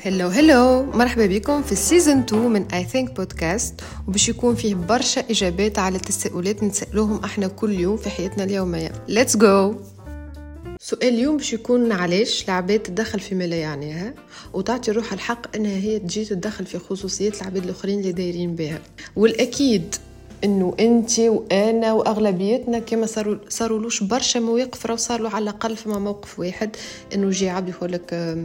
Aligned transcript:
Hello 0.00 0.28
hello 0.28 0.82
مرحبا 0.82 1.26
بكم 1.26 1.62
في 1.62 1.72
ال 1.72 1.79
saison 1.79 2.18
2 2.18 2.42
من 2.42 2.66
I 2.74 2.84
Think 2.84 3.16
Podcast 3.16 3.80
وباش 4.08 4.28
يكون 4.28 4.54
فيه 4.54 4.74
برشا 4.74 5.20
إجابات 5.30 5.78
على 5.78 5.96
التساؤلات 5.96 6.62
نسالوهم 6.62 7.24
إحنا 7.24 7.48
كل 7.48 7.72
يوم 7.72 7.96
في 7.96 8.10
حياتنا 8.10 8.44
اليومية. 8.44 8.92
Let's 9.08 9.36
go 9.36 9.74
سؤال 10.80 11.08
اليوم 11.14 11.36
باش 11.36 11.52
يكون 11.52 11.92
علاش 11.92 12.44
العباد 12.44 12.78
تدخل 12.78 13.20
في 13.20 13.34
ما 13.34 13.44
لا 13.44 13.56
يعنيها 13.56 14.14
وتعطي 14.52 14.90
روحها 14.90 15.14
الحق 15.14 15.56
إنها 15.56 15.76
هي 15.76 15.98
تجي 15.98 16.24
تدخل 16.24 16.66
في 16.66 16.78
خصوصيات 16.78 17.40
العباد 17.40 17.64
الأخرين 17.64 18.00
اللي 18.00 18.12
دايرين 18.12 18.54
بها. 18.54 18.78
والأكيد 19.16 19.94
إنه 20.44 20.74
انت 20.80 21.18
وأنا 21.18 21.92
وأغلبيتنا 21.92 22.78
كما 22.78 23.06
صاروا 23.06 23.38
صارولوش 23.48 24.02
برشا 24.02 24.38
مواقف 24.38 24.86
راه 24.86 24.96
صار 24.96 25.20
له 25.20 25.30
على 25.30 25.42
الأقل 25.42 25.76
فما 25.76 25.98
موقف 25.98 26.38
واحد 26.38 26.76
إنه 27.14 27.26
يجي 27.26 27.48
عبد 27.48 27.68
يقول 27.68 27.92
لك 27.92 28.38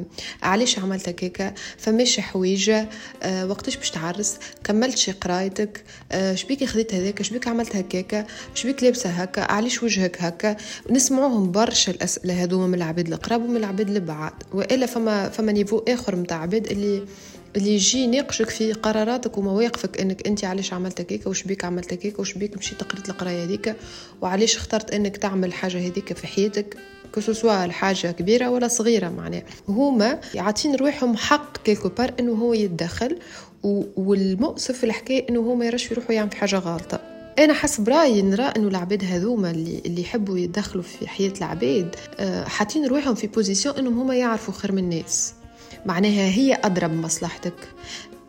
علاش 0.43 0.79
عملت 0.79 1.09
هكاكا 1.09 1.53
فماشي 1.77 2.21
حويجة 2.21 2.89
أه 3.23 3.45
وقتاش 3.45 3.77
باش 3.77 3.91
تعرس؟ 3.91 4.37
كملت 4.63 5.09
قرايتك؟ 5.21 5.83
أه 6.11 6.35
شبيك 6.35 6.63
خذيت 6.65 6.93
هذاك؟ 6.93 7.21
شبيك 7.21 7.47
عملت 7.47 7.75
هكاكا 7.75 8.25
شبيك 8.55 8.83
لابسة 8.83 9.09
هكا؟ 9.09 9.51
علاش 9.51 9.83
وجهك 9.83 10.21
هكا؟ 10.21 10.55
نسمعوهم 10.89 11.51
برشا 11.51 11.91
الاسئله 11.91 12.43
هذوما 12.43 12.67
من 12.67 12.73
العباد 12.73 13.07
القراب 13.07 13.43
ومن 13.43 13.57
العباد 13.57 13.89
البعاد 13.89 14.33
وإلا 14.53 14.85
فما 14.85 15.29
فما 15.29 15.51
نيفو 15.51 15.77
آخر 15.87 16.15
نتاع 16.15 16.41
عباد 16.41 16.67
اللي 16.67 17.03
اللي 17.55 17.75
يجي 17.75 17.97
يناقشك 17.97 18.49
في 18.49 18.73
قراراتك 18.73 19.37
ومواقفك 19.37 20.01
إنك 20.01 20.27
أنت 20.27 20.45
علاش 20.45 20.73
عملت 20.73 21.01
هكاك 21.01 21.27
وش 21.27 21.43
بيك 21.43 21.65
عملت 21.65 21.93
هكاك 21.93 22.19
وش 22.19 22.33
بيك 22.33 22.57
مشيت 22.57 22.83
قريت 22.83 23.09
القراية 23.09 23.43
هذيك 23.43 23.75
وعلاش 24.21 24.55
اخترت 24.55 24.91
إنك 24.91 25.17
تعمل 25.17 25.53
حاجة 25.53 25.77
هذيك 25.77 26.13
في 26.13 26.27
حياتك 26.27 26.77
que 27.15 27.32
ce 27.32 27.43
soit 27.43 27.65
الحاجة 27.65 28.11
كبيرة 28.11 28.49
ولا 28.49 28.67
صغيرة 28.67 29.09
معناها. 29.09 29.43
هما 29.67 30.19
يعطين 30.33 30.75
روحهم 30.75 31.17
حق 31.17 31.57
quelque 31.57 31.89
part 31.89 32.13
إنه 32.19 32.31
هو 32.33 32.53
يتدخل 32.53 33.17
والمؤسف 33.97 34.77
في 34.77 34.83
الحكاية 34.83 35.29
إنه 35.29 35.39
هو 35.39 35.55
ما 35.55 35.65
يراش 35.65 35.91
روحو 35.91 36.11
يعمل 36.15 36.35
حاجة 36.35 36.55
غلطة. 36.55 36.99
أنا 37.39 37.53
حسب 37.53 37.89
رأيي 37.89 38.21
نرى 38.21 38.43
إنه 38.43 38.67
العباد 38.67 39.03
هذوما 39.03 39.51
اللي 39.51 39.81
اللي 39.85 40.01
يحبوا 40.01 40.37
يدخلوا 40.37 40.83
في 40.83 41.07
حياة 41.07 41.33
العباد 41.37 41.95
آه، 42.19 42.43
حاطين 42.43 42.85
روحهم 42.85 43.15
في 43.15 43.27
position 43.27 43.75
إنهم 43.77 43.99
هما 43.99 44.15
يعرفوا 44.15 44.53
خير 44.53 44.71
من 44.71 44.83
الناس. 44.83 45.33
معناها 45.85 46.29
هي 46.29 46.59
أدرى 46.63 46.87
بمصلحتك. 46.87 47.53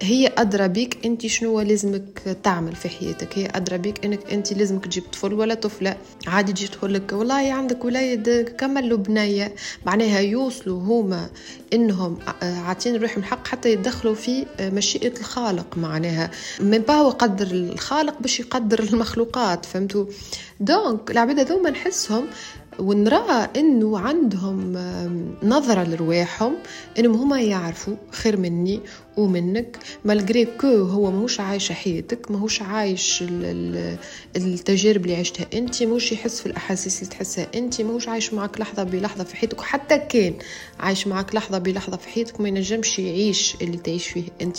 هي 0.03 0.33
أدرى 0.39 0.69
بيك 0.69 1.07
أنت 1.07 1.27
شنو 1.27 1.61
لازمك 1.61 2.37
تعمل 2.43 2.77
في 2.77 2.89
حياتك. 2.89 3.39
هي 3.39 3.49
أدرى 3.55 3.79
بيك 3.79 4.05
أنك 4.05 4.33
أنت 4.33 4.53
لازمك 4.53 4.85
تجيب 4.87 5.05
طفل 5.13 5.35
ولا 5.35 5.55
طفلة 5.55 5.97
عادي 6.27 6.53
تجي 6.53 6.69
تقول 6.69 6.95
لك 6.95 7.13
والله 7.13 7.53
عندك 7.53 7.85
وليد 7.85 8.49
كمل 8.59 8.97
بنية. 8.97 9.55
معناها 9.87 10.21
يوصلوا 10.21 10.81
هما 10.83 11.31
إنهم 11.73 12.19
عاطين 12.43 12.97
روحهم 12.97 13.23
حق 13.23 13.47
حتى 13.47 13.73
يتدخلوا 13.73 14.15
في 14.15 14.47
مشيئة 14.61 15.19
الخالق 15.21 15.79
معناها. 15.79 16.31
من 16.61 16.79
با 16.79 16.95
هو 16.95 17.11
قدر 17.11 17.47
الخالق 17.47 18.21
باش 18.21 18.41
يقدر 18.41 18.83
المخلوقات 18.83 19.67
فهمتوا؟ 19.67 20.07
donc 20.61 21.11
العباد 21.11 21.39
هذوما 21.39 21.71
نحسهم 21.71 22.27
ونرى 22.79 23.49
إنه 23.57 23.99
عندهم 23.99 24.73
نظرة 25.43 25.85
لرواحهم 25.85 26.55
إنهم 26.99 27.15
هما 27.15 27.41
يعرفوا 27.41 27.95
خير 28.11 28.37
مني 28.37 28.81
ومنك. 29.17 29.79
malgré 30.05 30.45
que 30.45 30.67
هو 30.67 31.11
ماهوش 31.11 31.41
عايش 31.41 31.73
حياتك 31.73 32.31
ماهوش 32.31 32.63
عايش 32.63 33.25
التجارب 34.37 35.05
اللي 35.05 35.17
عشتها 35.17 35.47
أنت 35.55 35.83
ماهوش 35.83 36.13
يحس 36.13 36.41
في 36.41 36.47
الأحاسيس 36.47 36.99
اللي 37.03 37.11
تحسها 37.11 37.47
أنت 37.55 37.81
ماهوش 37.81 38.09
عايش 38.09 38.35
معك 38.35 38.61
لحظة 38.61 38.83
بلحظة 38.83 39.25
في 39.25 39.37
حياتك. 39.37 39.59
وحتى 39.61 39.99
كان 39.99 40.35
عايش 40.81 41.07
معك 41.07 41.35
لحظة 41.35 41.59
بلحظة 41.59 41.97
في 41.97 42.09
حياتك 42.09 42.41
ما 42.41 42.49
ينجمش 42.49 42.99
يعيش 42.99 43.57
اللي 43.63 43.77
تعيش 43.77 44.07
فيه 44.09 44.25
أنت. 44.43 44.59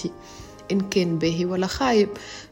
إن 0.71 0.81
كان 0.81 1.19
باهي 1.19 1.45
ولا 1.45 1.67
خايب. 1.67 2.09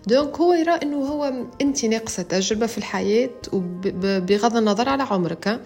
donc 0.08 0.38
هو 0.38 0.54
يرى 0.54 0.72
إنه 0.72 0.98
هو 0.98 1.34
أنت 1.62 1.86
ناقصة 1.86 2.24
تجربة 2.24 2.66
في 2.66 2.78
الحياة 2.78 3.30
وبغض 3.54 4.58
النظر 4.58 4.90
على 4.90 5.04
عمرك 5.04 5.60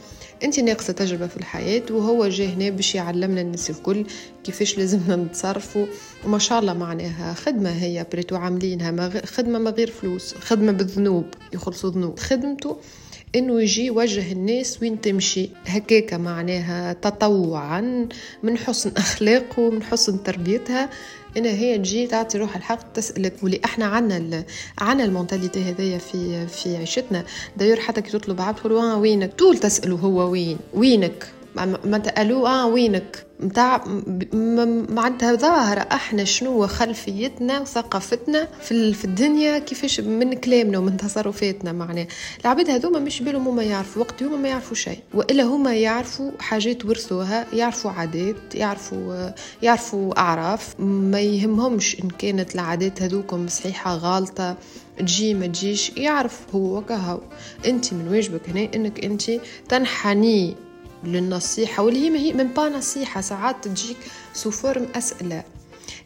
أنت 0.43 0.59
ناقصة 0.59 0.93
تجربة 0.93 1.27
في 1.27 1.37
الحياة 1.37 1.83
وهو 1.91 2.27
جاي 2.27 2.47
هنا 2.47 2.69
باش 2.69 2.95
يعلمنا 2.95 3.41
الناس 3.41 3.69
الكل 3.69 4.05
كيفاش 4.43 4.77
لازمنا 4.77 5.15
نتصرفوا. 5.15 5.85
وما 6.25 6.39
شاء 6.39 6.59
الله 6.59 6.73
معناها 6.73 7.33
خدمة 7.33 7.69
هي 7.69 8.05
بريتو 8.11 8.35
عاملينها 8.35 9.25
خدمة 9.25 9.59
ما 9.59 9.69
غير 9.69 9.91
فلوس 9.91 10.35
خدمة 10.35 10.71
بالذنوب 10.71 11.25
يخلصوا 11.53 11.89
ذنوب. 11.89 12.19
خدمته 12.19 12.77
إنه 13.35 13.61
يجي 13.61 13.85
يوجه 13.85 14.31
الناس 14.31 14.81
وين 14.81 15.01
تمشي. 15.01 15.49
هكاكا 15.65 16.17
معناها 16.17 16.93
تطوعا 16.93 18.07
من 18.43 18.57
حسن 18.57 18.91
أخلاقه 18.97 19.59
ومن 19.59 19.83
حسن 19.83 20.23
تربيتها. 20.23 20.89
ان 21.37 21.45
هي 21.45 21.77
تجي 21.77 22.07
تعطي 22.07 22.37
روح 22.37 22.55
الحق 22.55 22.91
تسألك 22.93 23.33
ولي 23.43 23.61
إحنا 23.65 23.85
عنا 23.85 24.43
عنا 24.77 25.03
ال 25.03 25.09
mentalité 25.09 25.63
هذيا 25.63 25.97
في 25.97 26.47
في 26.47 26.77
عيشتنا. 26.77 27.23
داير 27.57 27.79
حتى 27.79 28.01
كي 28.01 28.11
تطلب 28.11 28.41
عبد 28.41 28.57
تقول 28.57 28.73
وينك؟ 28.73 29.33
طول 29.33 29.57
تسأله 29.57 29.95
هو 29.95 30.31
وين؟ 30.31 30.57
وينك؟ 30.73 31.27
ما 31.85 31.97
تقالوا 31.97 32.49
آه 32.49 32.67
وينك؟ 32.67 33.27
متاع 33.39 33.83
معناتها 34.89 35.35
ظاهرة 35.35 35.79
أحنا 35.79 36.23
شنو 36.23 36.67
خلفيتنا 36.67 37.59
وثقافتنا 37.59 38.47
في, 38.61 38.93
في 38.93 39.05
الدنيا 39.05 39.59
كيفاش 39.59 39.99
من 39.99 40.33
كلامنا 40.33 40.77
ومن 40.77 40.97
تصرفاتنا 40.97 41.71
معناه 41.71 42.07
العباد 42.41 42.69
هذوما 42.69 42.99
مش 42.99 43.21
بالهم 43.21 43.47
هما 43.47 43.63
يعرفوا 43.63 44.01
وقت 44.01 44.23
هما 44.23 44.37
ما 44.37 44.49
يعرفوا 44.49 44.75
شيء 44.75 44.99
وإلا 45.13 45.43
هما 45.43 45.75
يعرفوا 45.75 46.31
حاجات 46.39 46.85
ورثوها 46.85 47.45
يعرفوا 47.53 47.91
عادات 47.91 48.55
يعرفوا 48.55 49.29
يعرفوا 49.63 50.19
أعراف. 50.19 50.79
ما 50.79 51.21
يهمهمش 51.21 51.97
إن 52.03 52.09
كانت 52.09 52.55
العادات 52.55 53.01
هذوكم 53.01 53.47
صحيحة 53.47 53.95
غالطة 53.95 54.57
تجي 54.99 55.33
ما 55.33 55.47
تجيش 55.47 55.91
يعرف 55.97 56.39
هو 56.55 56.77
وكهو 56.77 57.19
انت 57.65 57.93
من 57.93 58.07
واجبك 58.07 58.49
هنا 58.49 58.69
إنك 58.75 59.05
انت 59.05 59.31
تنحني 59.69 60.55
للنصيحة 61.07 61.83
واللي 61.83 62.19
هي 62.19 62.33
من 62.33 62.47
باب 62.47 62.69
نصيحة 62.69 63.21
ساعات 63.21 63.67
تجيك 63.67 63.97
sous 64.33 64.51
forme 64.51 64.87
أسئلة. 64.95 65.43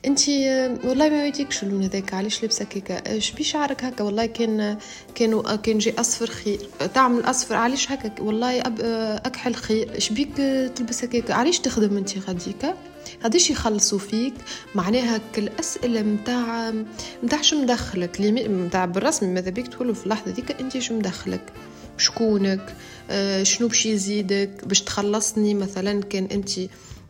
أنت 0.06 0.20
والله 0.84 1.10
ما 1.10 1.28
يديكش 1.28 1.64
اللون 1.64 1.84
هذاك 1.84 2.14
علاش 2.14 2.42
لابسه 2.42 2.66
هكاكا 2.66 3.20
شبي 3.20 3.44
شعرك 3.44 3.84
هكا؟ 3.84 4.04
والله 4.04 4.26
كان 4.26 4.78
كانوا 5.16 5.56
كان 5.56 5.78
جي 5.78 6.00
أصفر 6.00 6.28
خير. 6.28 6.60
تعمل 6.94 7.22
اصفر 7.26 7.56
علاش 7.56 7.92
هكا؟ 7.92 8.22
والله 8.22 8.62
أب 8.62 8.80
أكحل 9.26 9.56
خير. 9.56 10.00
شبيك 10.00 10.36
تلبس 10.76 11.04
هكاكا 11.04 11.34
علاش 11.34 11.60
تخدم 11.60 11.98
أنت 11.98 12.18
غاديكا 12.18 12.78
غاديش 13.24 13.50
يخلصوا 13.50 14.00
فيك. 14.00 14.34
معناها 14.76 15.22
الاسئله 15.38 16.02
متاع 16.02 16.74
متاع 17.24 17.42
شو 17.42 17.62
مدخلك؟ 17.62 18.22
متاع 18.22 18.86
بالرسمي 18.86 19.34
ماذا 19.34 19.50
بيك 19.50 19.68
تقولوا 19.68 19.94
في 19.94 20.04
اللحظة 20.04 20.32
ديك 20.32 20.52
أنت 20.62 20.78
شو 20.78 20.94
مدخلك؟ 20.94 21.54
شكونك 22.02 22.76
آه 23.10 23.44
شنو 23.44 23.68
باش 23.68 23.86
يزيدك 23.86 24.50
باش 24.66 24.82
تخلصني 24.82 25.54
مثلا 25.54 26.04
كان 26.04 26.26
أنت 26.32 26.50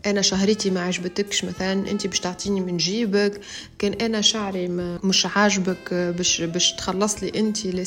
أنا 0.05 0.21
شهرتي 0.21 0.69
ما 0.69 0.81
عجبتكش 0.81 1.45
مثلا 1.45 1.91
أنت 1.91 2.07
باش 2.07 2.19
تعطيني 2.19 2.61
من 2.61 2.77
جيبك 2.77 3.41
كان 3.79 3.93
أنا 3.93 4.21
شعري 4.21 4.67
ما 4.67 4.99
مش 5.03 5.25
عاجبك 5.25 5.93
باش 5.93 6.41
باش 6.41 6.73
تخلص 6.73 7.23
لي 7.23 7.31
أنت 7.39 7.65
لي 7.65 7.83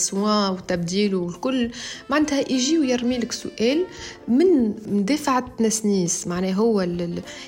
وتبديل 0.50 1.14
والكل. 1.14 1.70
معناتها 2.10 2.52
يجي 2.52 2.78
ويرمي 2.78 3.18
لك 3.18 3.32
سؤال 3.32 3.86
من 4.28 4.74
دافع 5.04 5.38
التنسنيس 5.38 6.26
معناه 6.26 6.52
هو 6.52 6.80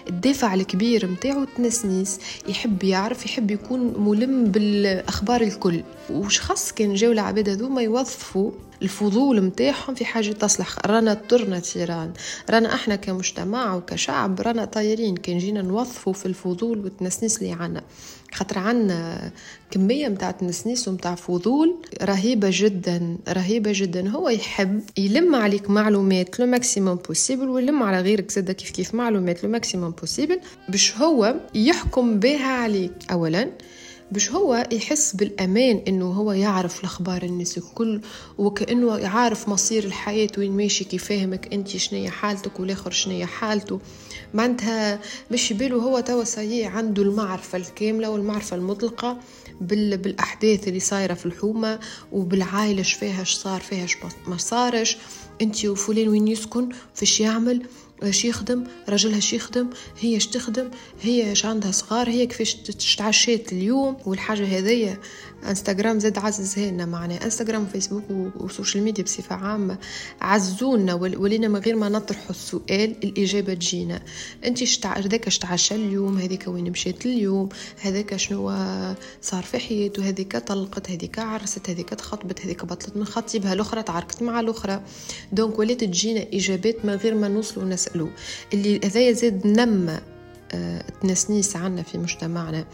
الدافع 0.09 0.55
الكبير 0.55 1.11
نتاعو 1.11 1.43
التنسنيس 1.43 2.19
يحب 2.49 2.84
يعرف 2.84 3.27
يحب 3.27 3.50
يكون 3.50 3.94
ملم 3.99 4.44
بالأخبار 4.44 5.41
الكل. 5.41 5.83
وش 6.11 6.41
خاص 6.41 6.73
كان 6.73 6.94
جاو 6.94 7.12
العباد 7.12 7.49
هذوما 7.49 7.83
يوظفوا 7.83 8.50
الفضول 8.82 9.41
متاعهم 9.41 9.94
في 9.94 10.04
حاجة 10.04 10.32
تصلح. 10.32 10.76
رانا 10.87 11.14
طرنا 11.14 11.59
تيران. 11.59 12.12
رانا 12.50 12.75
إحنا 12.75 12.97
كمجتمع 12.97 13.75
وكشعب 13.75 14.41
رانا 14.41 14.64
طايرين. 14.64 15.16
كان 15.16 15.38
جينا 15.38 15.62
نوظفوا 15.62 16.12
في 16.12 16.26
الفضول 16.26 16.78
والتنسنيس 16.78 17.38
اللي 17.38 17.53
عنا. 17.53 17.82
خاطر 18.32 18.58
عنا 18.58 19.31
كمية 19.70 20.08
متاع 20.08 20.31
تنسنيس 20.31 20.88
ومتاع 20.88 21.14
فضول 21.14 21.76
رهيبة 22.02 22.49
جدا 22.52 23.17
رهيبة 23.28 23.70
جدا. 23.75 24.08
هو 24.08 24.28
يحب 24.28 24.81
يلم 24.96 25.34
عليك 25.34 25.70
معلومات 25.70 26.40
le 26.40 26.46
maximum 26.46 26.94
possible 26.94 27.49
ويلم 27.49 27.82
على 27.82 28.00
غيرك. 28.00 28.31
زاد 28.31 28.50
كيف 28.50 28.70
كيف 28.70 28.94
معلومات 28.94 29.44
le 29.44 29.50
maximum 29.50 29.90
possible 29.90 30.40
باش 30.69 30.96
هو 30.96 31.34
يحكم 31.55 32.19
بها 32.19 32.46
عليك. 32.46 32.93
اولا 33.11 33.50
باش 34.12 34.31
هو 34.31 34.67
يحس 34.73 35.17
بالأمان 35.17 35.82
إنه 35.88 36.06
هو 36.06 36.32
يعرف 36.32 36.81
الأخبار 36.81 37.23
الناس 37.23 37.58
الكل 37.58 38.00
وكأنه 38.38 38.99
يعرف 38.99 39.49
مصير 39.49 39.85
الحياة 39.85 40.29
وين 40.38 40.53
ماشي 40.53 40.85
كي 40.85 40.99
فاهمك 40.99 41.53
أنت 41.55 41.69
شنية 41.69 42.11
حالتك 42.11 42.61
والآخر 42.61 42.91
شنية 42.91 43.25
حالته. 43.25 43.81
معناتها 44.35 45.00
مش 45.31 45.53
بالو 45.53 45.79
هو 45.81 46.00
توا 46.00 46.25
عنده 46.67 47.03
المعرفة 47.03 47.58
الكاملة 47.58 48.11
والمعرفة 48.11 48.56
المطلقة 48.56 49.19
بالأحداث 49.61 50.69
اللي 50.69 50.81
صايرة 50.81 51.14
في 51.14 51.26
الحومة 51.26 51.79
وبالعائلة 52.12 52.82
فيها 52.82 53.25
صار 53.25 53.61
فيها 53.61 53.87
ما 54.26 54.37
صارش 54.37 54.97
أنت 55.43 55.64
وفلان 55.64 56.09
وين 56.09 56.29
يسكن؟ 56.29 56.69
فيش 56.94 57.20
يعمل؟ 57.20 57.67
اش 58.02 58.25
يخدم 58.25 58.64
راجلها 58.88 59.19
اش 59.19 59.32
يخدم 59.32 59.70
هي 60.00 60.16
اش 60.16 60.26
تخدم 60.26 60.70
هي 61.02 61.32
اش 61.32 61.46
عندها 61.46 61.70
صغار 61.70 62.08
هي 62.08 62.26
كيفاش 62.26 62.54
تعشيت 62.98 63.52
اليوم 63.52 63.96
والحاجة 64.06 64.58
هذيا 64.58 65.00
انستغرام 65.49 65.99
زاد 65.99 66.19
عززها 66.19 66.71
لنا 66.71 66.87
معنا 66.87 67.25
انستغرام 67.25 67.62
وفيسبوك 67.62 68.03
والسوشيال 68.37 68.85
ميديا 68.85 69.05
بصفة 69.05 69.35
عامة 69.35 69.79
عزونا 70.21 70.94
ولينا 70.94 71.49
من 71.49 71.61
غير 71.61 71.77
ما 71.77 71.88
نطرحوا 71.88 72.31
السؤال 72.31 72.97
الإجابة 73.05 73.55
تجينا. 73.55 74.03
انت 74.44 74.87
هذاك 74.87 75.27
اش 75.27 75.38
تعشى 75.38 75.75
اليوم؟ 75.75 76.19
هذيك 76.19 76.49
وين 76.49 76.71
مشيت 76.71 77.06
اليوم؟ 77.06 77.49
هذاك 77.81 78.17
شنو 78.17 78.50
صار 79.23 79.43
في 79.43 79.59
حياته 79.59 80.09
هذيك 80.09 80.37
طلقت 80.37 80.91
هذيك 80.91 81.19
عرست 81.19 81.71
هذيك 81.71 81.88
تخطبت 81.88 82.41
هذيك 82.41 82.65
بطلت 82.65 82.97
من 82.97 83.05
خطيبها 83.05 83.53
الأخرى 83.53 83.83
تعاركت 83.83 84.23
مع 84.23 84.41
الأخرى. 84.41 84.83
دونك 85.33 85.59
ولات 85.59 85.85
تجينا 85.85 86.27
إجابات 86.35 86.85
من 86.85 86.94
غير 86.94 87.15
ما 87.15 87.29
نوصلوا 87.29 87.67
نسألوا. 87.67 88.09
اللي 88.53 88.81
هذايا 88.85 89.12
زاد 89.12 89.47
نمى 89.47 90.00
التنسنيس 90.55 91.56
عنا 91.56 91.83
في 91.83 91.99
مجتمعنا. 91.99 92.67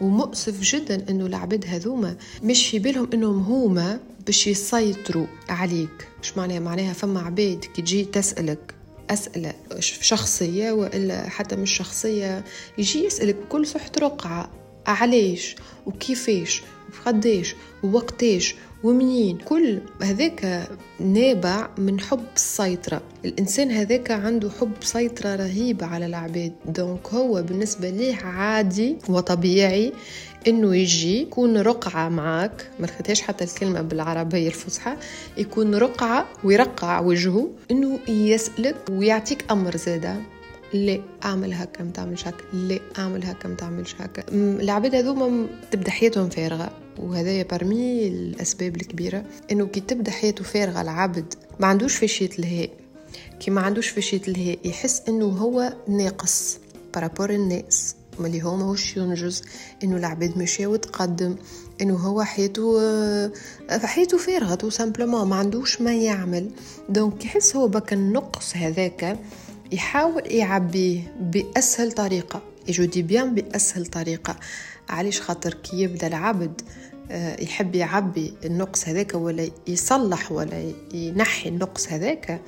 ومؤسف 0.00 0.60
جدا 0.60 1.06
إنه 1.10 1.26
العباد 1.26 1.64
هذوما 1.68 2.16
مش 2.42 2.68
في 2.68 2.78
بالهم 2.78 3.08
إنهم 3.14 3.38
هما 3.42 4.00
باش 4.26 4.46
يسيطروا 4.46 5.26
عليك. 5.48 6.08
مش 6.22 6.36
معناها 6.36 6.60
معناها 6.60 6.92
فما 6.92 7.20
عباد 7.20 7.64
كي 7.74 7.82
تجي 7.82 8.04
تسألك 8.04 8.74
أسئلة 9.10 9.54
شخصية 9.80 10.72
وإلا 10.72 11.28
حتى 11.28 11.56
مش 11.56 11.70
شخصية 11.76 12.44
يجي 12.78 13.04
يسألك 13.04 13.34
بكل 13.36 13.66
صحة 13.66 13.90
رقعة 13.98 14.50
علاش 14.86 15.56
وكيفاش 15.86 16.62
وقديش 17.06 17.54
ووقتاش 17.82 18.54
ومنين 18.84 19.38
كل 19.38 19.80
هذاك 20.02 20.68
نابع 21.00 21.68
من 21.78 22.00
حب 22.00 22.24
السيطرة. 22.36 23.02
الإنسان 23.24 23.70
هذاك 23.70 24.10
عنده 24.10 24.50
حب 24.60 24.72
سيطرة 24.80 25.36
رهيبة 25.36 25.86
على 25.86 26.06
العباد. 26.06 26.52
دونك 26.64 27.08
هو 27.08 27.42
بالنسبة 27.42 27.90
ليه 27.90 28.16
عادي 28.16 28.96
وطبيعي 29.08 29.92
إنه 30.48 30.76
يجي 30.76 31.22
يكون 31.22 31.56
رقعة 31.56 32.08
معاك. 32.08 32.70
ما 32.78 32.86
لقيتهاش 32.86 33.20
حتى 33.20 33.44
الكلمة 33.44 33.80
بالعربية 33.82 34.48
الفصحى. 34.48 34.96
يكون 35.38 35.74
رقعة 35.74 36.26
ويرقع 36.44 37.00
وجهه 37.00 37.50
إنه 37.70 37.98
يسألك 38.08 38.76
ويعطيك 38.90 39.44
أمر 39.50 39.76
زاده. 39.76 40.16
لا 40.74 41.00
أعمل 41.24 41.54
هكا 41.54 41.84
ما 41.84 41.90
تعملش 41.90 42.26
هكا؟ 42.26 42.56
لا 42.56 42.80
أعمل 42.98 43.24
هكا 43.24 43.48
ما 43.48 43.54
تعملش 43.54 43.94
هكا؟ 43.98 44.24
العباد 44.32 44.94
هذوما 44.94 45.46
تبدأ 45.70 45.90
حياتهم 45.90 46.28
فارغة 46.28 46.70
وهذايا 46.98 47.42
برمي 47.42 48.08
الأسباب 48.08 48.76
الكبيرة 48.76 49.24
إنه 49.52 49.66
كي 49.66 49.80
تبدأ 49.80 50.10
حياته 50.10 50.44
فارغة 50.44 50.80
العبد 50.80 51.34
ما 51.60 51.66
عندوش 51.66 51.96
فاش 51.96 52.22
يتلهي 52.22 52.70
كي 53.40 53.50
ما 53.50 53.60
عندوش 53.60 53.88
فاش 53.88 54.12
يتلهي 54.12 54.58
يحس 54.64 55.02
إنه 55.08 55.26
هو 55.26 55.72
ناقص 55.88 56.58
par 56.94 57.05
rapport 57.05 57.30
الناس. 57.30 57.94
اللي 58.20 58.42
هو 58.42 58.56
ماهوش 58.56 58.96
ينجز 58.96 59.42
إنه 59.84 59.96
العباد 59.96 60.38
ماشية 60.38 60.66
وتقدم 60.66 61.36
إنه 61.80 61.96
هو 61.96 62.22
حياته 62.22 62.80
حياته 63.70 64.18
فارغة 64.18 64.54
tout 64.54 64.70
simplement 64.70 65.28
ما 65.28 65.36
عندوش 65.36 65.80
ما 65.80 65.94
يعمل. 65.94 66.50
donc 66.88 67.24
يحس 67.24 67.56
هو 67.56 67.68
بك 67.68 67.92
النقص 67.92 68.56
هذاك 68.56 69.18
يحاول 69.72 70.22
يعبيه 70.26 71.14
بأسهل 71.20 71.92
طريقة. 71.92 72.42
je 72.68 72.84
dis 72.84 73.02
bien 73.02 73.34
بأسهل 73.34 73.86
طريقة. 73.86 74.36
علاش 74.88 75.20
خاطر 75.20 75.54
كي 75.54 75.76
يبدأ 75.76 76.06
العبد 76.06 76.60
آه، 77.10 77.42
يحب 77.42 77.74
يعبي 77.74 78.34
النقص 78.44 78.88
هذاك 78.88 79.14
ولا 79.14 79.50
يصلح 79.66 80.32
ولا 80.32 80.72
ينحي 80.94 81.48
النقص 81.48 81.88
هذاك 81.88 82.40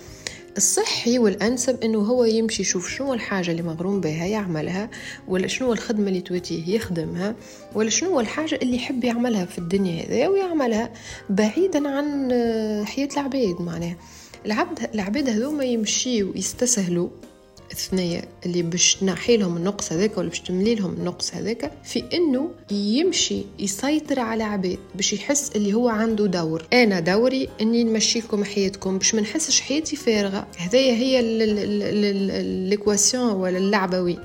الصحي 0.56 1.18
والأنسب 1.18 1.82
إنه 1.84 1.98
هو 1.98 2.24
يمشي 2.24 2.62
يشوف 2.62 2.88
شنو 2.88 3.14
الحاجة 3.14 3.50
اللي 3.50 3.62
مغروم 3.62 4.00
بها 4.00 4.26
يعملها 4.26 4.90
ولا 5.28 5.46
شنو 5.46 5.72
الخدمة 5.72 6.08
اللي 6.08 6.20
توتيه 6.20 6.74
يخدمها 6.74 7.34
ولا 7.74 7.90
شنو 7.90 8.20
الحاجة 8.20 8.58
اللي 8.62 8.76
يحب 8.76 9.04
يعملها 9.04 9.44
في 9.44 9.58
الدنيا 9.58 10.04
هذا 10.04 10.28
ويعملها 10.28 10.90
بعيدا 11.30 11.88
عن 11.88 12.32
آه، 12.32 12.84
حياة 12.84 13.08
العباد 13.12 13.60
معناها. 13.60 13.96
العبد 14.46 14.78
العباد 14.94 15.28
هذوما 15.28 15.64
يمشيو 15.64 16.32
يستسهلوا 16.34 17.08
الثنية 17.72 18.24
اللي 18.46 18.62
باش 18.62 18.94
تنحي 18.94 19.36
لهم 19.36 19.56
النقص 19.56 19.92
هذاك 19.92 20.18
ولا 20.18 20.28
باش 20.28 20.40
تملي 20.40 20.74
لهم 20.74 20.92
النقص 20.92 21.34
هذاك 21.34 21.72
في 21.84 22.04
إنه 22.12 22.50
يمشي 22.70 23.42
يسيطر 23.58 24.20
على 24.20 24.42
عباد 24.42 24.78
باش 24.94 25.12
يحس 25.12 25.50
اللي 25.56 25.74
هو 25.74 25.88
عنده 25.88 26.26
دور. 26.26 26.66
أنا 26.72 27.00
دوري 27.00 27.48
إني 27.60 27.84
نمشي 27.84 28.18
لكم 28.18 28.44
حياتكم 28.44 28.98
باش 28.98 29.14
ما 29.14 29.20
نحسش 29.20 29.60
حياتي 29.60 29.96
فارغة. 29.96 30.46
هذايا 30.58 30.92
هي 30.94 31.22
l'équation 32.68 33.32
ولا 33.32 33.58
اللعبه 33.58 34.00
وين 34.00 34.18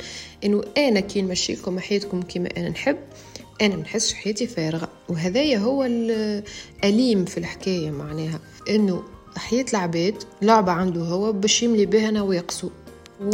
إنه 0.44 0.64
أنا 0.78 1.00
كي 1.00 1.22
نمشي 1.22 1.54
لكم 1.54 1.80
حياتكم 1.80 2.22
كما 2.22 2.50
أنا 2.58 2.70
نحب 2.70 2.98
أنا 3.62 3.76
ما 3.76 3.82
نحسش 3.82 4.14
حياتي 4.14 4.48
فارغة. 4.48 4.90
وهذايا 5.10 5.58
هو 5.58 5.84
الأليم 5.84 7.26
في 7.26 7.38
الحكاية 7.38 7.92
معناها. 7.92 8.40
إنه 8.70 9.04
حياة 9.40 9.66
العباد 9.74 10.16
لعبة 10.42 10.72
عنده 10.72 11.02
هو 11.02 11.32
باش 11.32 11.64
يملي 11.64 11.86
بها 11.86 12.12
نواقصه. 12.12 12.70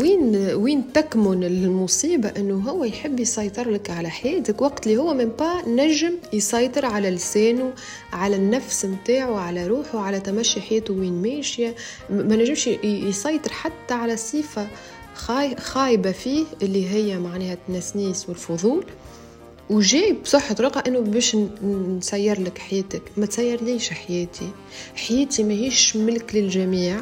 وين 0.02 0.36
وين 0.36 0.94
تكمن 0.94 1.44
المصيبة 1.44 2.30
إنه 2.38 2.56
هو 2.70 2.84
يحب 2.84 3.20
يسيطر 3.20 3.70
لك 3.70 3.90
على 3.90 4.10
حياتك؟ 4.10 4.62
وقت 4.62 4.88
اللي 4.88 4.98
هو 4.98 5.14
من 5.14 5.26
با 5.26 5.70
نجم 5.70 6.14
يسيطر 6.34 6.86
على 6.86 7.10
لسانه 7.10 7.74
على 8.14 8.36
النفس 8.36 8.86
نتاعو 8.86 9.36
على 9.36 9.68
روحه 9.68 10.00
على 10.00 10.20
تمشي 10.20 10.62
حياته 10.62 10.94
وين 10.94 11.22
ماشية. 11.22 11.76
ما 12.10 12.36
نجمش 12.36 12.68
يسيطر 12.84 13.52
حتى 13.52 13.94
على 13.94 14.18
صفة 14.18 14.68
خاي 15.16 15.56
خايبة 15.56 16.12
فيه 16.12 16.46
اللي 16.62 16.90
هي 16.90 17.20
معناها 17.20 17.54
التنسنيس 17.54 18.30
والفضول. 18.30 18.86
وجاي 19.70 20.14
بصحة 20.24 20.56
رقة 20.60 20.84
إنه 20.88 21.00
باش 21.00 21.36
نسير 21.98 22.42
لك 22.42 22.58
حياتك. 22.58 23.02
ما 23.18 23.26
تسير 23.26 23.64
ليش 23.64 23.90
حياتي. 23.90 24.50
حياتي 24.96 25.44
ماهيش 25.44 25.96
ملك 25.96 26.36
للجميع 26.36 27.02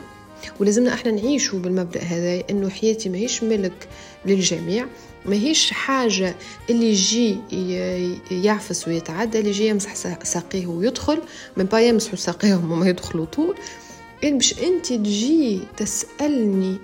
ولازمنا 0.59 0.93
إحنا 0.93 1.11
نعيشوا 1.11 1.59
بالمبدأ 1.59 1.99
هذا 1.99 2.43
إنه 2.49 2.69
حياتي 2.69 3.09
ماهيش 3.09 3.43
ملك 3.43 3.87
للجميع 4.25 4.85
ماهيش 5.25 5.71
حاجة 5.71 6.35
اللي 6.69 6.89
يجي 6.89 7.37
يعفس 8.31 8.87
ويتعدى 8.87 9.39
اللي 9.39 9.49
يجي 9.49 9.67
يمسح 9.67 9.95
ساقيه 10.23 10.67
ويدخل 10.67 11.19
من 11.57 11.63
با 11.65 11.79
يمسحوا 11.81 12.15
ساقيهم 12.15 12.71
وما 12.71 12.89
يدخلوا 12.89 13.25
طول. 13.25 13.55
باش 14.23 14.59
أنت 14.59 14.85
تجي 14.85 15.59
تسألني 15.77 16.77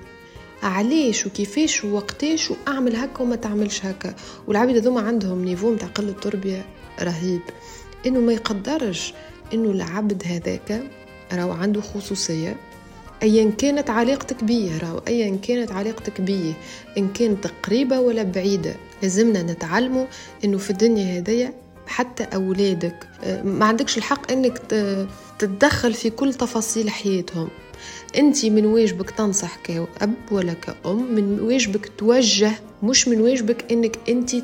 علاش 0.64 1.26
وكيفاش 1.26 1.84
ووقتاش 1.84 2.52
وأعمل 2.52 2.96
هكا 2.96 3.22
وما 3.22 3.36
تعملش 3.36 3.86
هكا؟ 3.86 4.16
والعبيد 4.48 4.78
هذوما 4.78 5.02
عندهم 5.02 5.46
نيفو 5.46 5.74
متاع 5.74 5.88
قلة 5.88 6.12
تربية 6.12 6.66
رهيب. 7.02 7.42
إنه 8.06 8.20
ما 8.20 8.34
يقدرش 8.34 9.14
إنه 9.54 9.72
العبد 9.72 10.24
هذاك 10.26 10.84
راهو 11.34 11.52
عنده 11.52 11.82
خصوصية. 11.82 12.56
ايا 13.24 13.52
كانت 13.58 13.90
علاقتك 13.90 14.44
بيه 14.44 14.78
راهو 14.78 15.02
ايا 15.08 15.38
كانت 15.48 15.72
علاقتك 15.72 16.22
بيه. 16.22 16.54
إن 16.98 17.08
كانت 17.14 17.48
قريبة 17.64 18.00
ولا 18.00 18.24
بعيدة 18.24 18.76
لازمنا 19.04 19.44
نتعلموا 19.44 20.06
إنه 20.44 20.58
في 20.58 20.70
الدنيا 20.70 21.20
هذيا 21.20 21.54
حتى 21.88 22.24
أولادك 22.24 23.08
آه، 23.24 23.42
ما 23.42 23.66
عندكش 23.66 23.98
الحق 23.98 24.32
إنك 24.32 24.58
تتدخل 25.40 25.94
في 25.94 26.10
كل 26.10 26.34
تفاصيل 26.34 26.90
حياتهم. 26.90 27.50
انت 28.16 28.46
من 28.46 28.66
واجبك 28.66 29.12
تنصح 29.12 29.56
كأب 29.56 30.14
ولا 30.32 30.54
كأم 30.54 31.16
من 31.16 31.40
واجبك 31.40 31.92
توجه 31.98 32.52
مش 32.84 33.08
من 33.08 33.22
واجبك 33.22 33.72
إنك 33.72 34.00
انت 34.10 34.36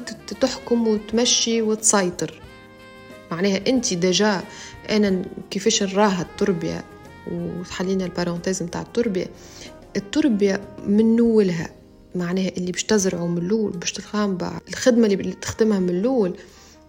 تحكم 0.41 0.87
وتمشي 0.87 1.61
وتسيطر. 1.61 2.41
معناها 3.31 3.67
انت 3.67 3.93
دجا 3.93 4.43
أنا 4.89 5.25
كيفاش 5.51 5.83
نراها 5.83 6.21
التربية 6.21 6.83
وخلينا 7.31 8.05
البارونتيز 8.05 8.63
نتاع 8.63 8.81
التربية 8.81 9.27
التربية 9.95 10.61
من 10.87 11.15
نولها 11.15 11.69
معناها 12.15 12.49
اللي 12.57 12.71
باش 12.71 12.83
تزرعه 12.83 13.27
من 13.27 13.37
الأول 13.37 13.71
باش 13.71 13.91
تلقاها 13.91 14.61
الخدمة 14.69 15.07
اللي 15.07 15.33
تخدمها 15.33 15.79
من 15.79 15.89
الأول 15.89 16.37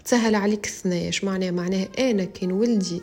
تسهل 0.05 0.35
عليك 0.35 0.67
الثنايا. 0.67 1.11
معناها؟ 1.23 1.51
معناها 1.51 1.89
أنا 1.99 2.25
كان 2.25 2.53
ولدي 2.53 3.03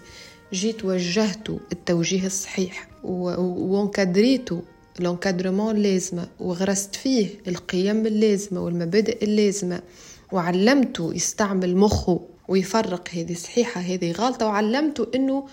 جيت 0.54 0.86
وجهته 0.86 1.60
التوجيه 1.72 2.26
الصحيح. 2.26 2.91
وانكادريته 3.04 4.62
لونكادرمون 5.00 5.76
اللازمة 5.76 6.28
وغرست 6.40 6.96
فيه 6.96 7.28
القيم 7.48 8.06
اللازمة 8.06 8.62
والمبادئ 8.62 9.24
اللازمة 9.24 9.82
وعلمته 10.32 11.14
يستعمل 11.14 11.76
مخه 11.78 12.20
ويفرق 12.48 13.10
هذه 13.14 13.34
صحيحة 13.34 13.82
هذه 13.82 14.12
غلطة 14.12 14.46
وعلمته 14.46 15.08
إنه 15.16 15.48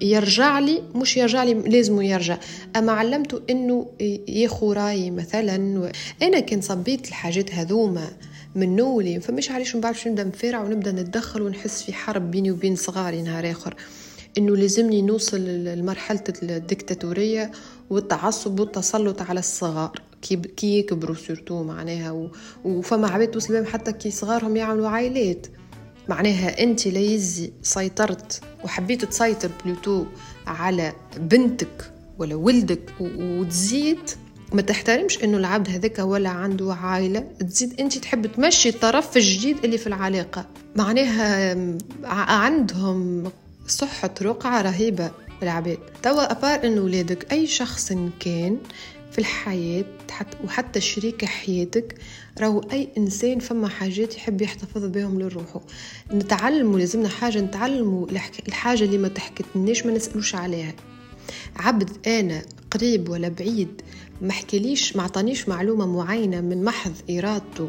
يرجع 0.00 0.58
لي 0.58 0.82
مش 0.94 1.16
يرجع 1.16 1.44
لي 1.44 1.54
لازم 1.54 2.02
يرجع. 2.02 2.38
أما 2.76 2.92
علمته 2.92 3.42
إنه 3.50 3.86
ياخو 4.28 4.72
راي 4.72 5.10
مثلا 5.10 5.90
أنا 6.22 6.40
كان 6.40 6.60
صبيت 6.60 7.08
الحاجات 7.08 7.54
هذوما 7.54 8.08
من 8.54 8.76
نولي 8.76 9.20
فمش 9.20 9.50
علاش 9.50 9.74
من 9.74 9.80
بعد 9.80 9.94
نبدأ 10.06 10.24
نفارع 10.24 10.62
ونبدأ 10.62 10.92
نتدخل 10.92 11.42
ونحس 11.42 11.82
في 11.82 11.92
حرب 11.92 12.30
بيني 12.30 12.50
وبين 12.50 12.76
صغاري 12.76 13.22
نهار 13.22 13.50
آخر. 13.50 13.74
إنه 14.38 14.56
لازمني 14.56 15.02
نوصل 15.02 15.40
لمرحلة 15.40 16.22
الدكتاتورية 16.42 17.50
والتعصب 17.90 18.60
والتسلط 18.60 19.22
على 19.22 19.40
الصغار. 19.40 20.00
كي 20.56 20.78
يكبروا 20.78 21.16
surtout 21.16 21.62
معناها. 21.62 22.30
وفما 22.64 23.08
عباد 23.08 23.30
توصل 23.30 23.52
بهم 23.52 23.64
حتى 23.64 23.92
كي 23.92 24.10
صغارهم 24.10 24.56
يعملوا 24.56 24.88
عائلات. 24.88 25.46
معناها 26.08 26.62
أنت 26.62 26.86
ليزي 26.86 27.52
سيطرت 27.62 28.40
وحبيت 28.64 29.04
تسيطر 29.04 29.50
بلوتو 29.64 30.04
على 30.46 30.92
بنتك 31.16 31.92
ولا 32.18 32.34
ولدك 32.34 32.90
وتزيد. 33.00 34.10
ما 34.52 34.62
تحترمش 34.62 35.24
إنه 35.24 35.36
العبد 35.36 35.68
هذاك 35.68 35.98
ولا 35.98 36.28
عنده 36.28 36.74
عائلة. 36.74 37.20
تزيد 37.20 37.80
أنت 37.80 37.98
تحب 37.98 38.26
تمشي 38.26 38.68
الطرف 38.68 39.16
الجديد 39.16 39.64
اللي 39.64 39.78
في 39.78 39.86
العلاقة. 39.86 40.46
معناها 40.76 41.56
عندهم 42.04 43.30
صحة 43.68 44.14
رقعة 44.22 44.62
رهيبة. 44.62 45.10
العباد 45.42 45.78
توا 46.02 46.32
أبار 46.32 46.66
إنه 46.66 46.80
ولادك 46.80 47.32
أي 47.32 47.46
شخص 47.46 47.92
كان 48.20 48.58
في 49.12 49.18
الحياة 49.18 49.84
حتى 50.10 50.36
وحتى 50.44 50.80
شريك 50.80 51.24
حياتك 51.24 51.94
راهو 52.40 52.60
أي 52.72 52.88
إنسان 52.98 53.38
فما 53.38 53.68
حاجات 53.68 54.16
يحب 54.16 54.42
يحتفظ 54.42 54.84
بهم 54.84 55.20
لروحه. 55.20 55.60
نتعلموا 56.12 56.78
لازمنا 56.78 57.08
حاجة 57.08 57.40
نتعلموا 57.40 58.06
الحاجة 58.48 58.84
اللي 58.84 58.98
ما 58.98 59.08
تحكتناش 59.08 59.86
ما 59.86 59.92
نسألوش 59.92 60.34
عليها. 60.34 60.74
عبد 61.56 62.06
أنا 62.06 62.42
قريب 62.70 63.08
ولا 63.08 63.28
بعيد 63.28 63.82
ما 64.22 64.32
حكيليش 64.32 64.96
ما 64.96 65.02
عطانيش 65.02 65.48
معلومة 65.48 65.86
معينة 65.86 66.40
من 66.40 66.64
محض 66.64 66.92
إرادته. 67.10 67.68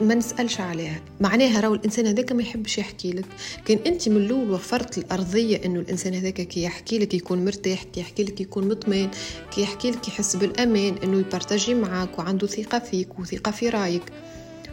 ما 0.00 0.14
نسألش 0.14 0.60
عليها. 0.60 1.00
معناها 1.20 1.60
راهو 1.60 1.74
الإنسان 1.74 2.06
هذاك 2.06 2.32
ما 2.32 2.42
يحبش 2.42 2.78
يحكي 2.78 3.10
لك. 3.10 3.24
كان 3.64 3.78
أنت 3.86 4.08
من 4.08 4.16
الأول 4.16 4.50
وفرت 4.50 4.98
الأرضية 4.98 5.60
إنه 5.64 5.80
الإنسان 5.80 6.14
هذاك 6.14 6.34
كي 6.34 6.62
يحكي 6.62 6.98
لك 6.98 7.14
يكون 7.14 7.44
مرتاح 7.44 7.82
كي 7.82 8.00
يحكي 8.00 8.24
لك 8.24 8.40
يكون 8.40 8.68
مطمئن 8.68 9.10
كي 9.54 9.62
يحكي 9.62 9.90
لك 9.90 10.08
يحس 10.08 10.36
بالأمان 10.36 10.94
إنه 11.04 11.18
يبارتاجي 11.18 11.74
معك 11.74 12.18
وعنده 12.18 12.46
ثقة 12.46 12.78
فيك 12.78 13.18
وثقة 13.18 13.50
في 13.50 13.68
رأيك. 13.68 14.02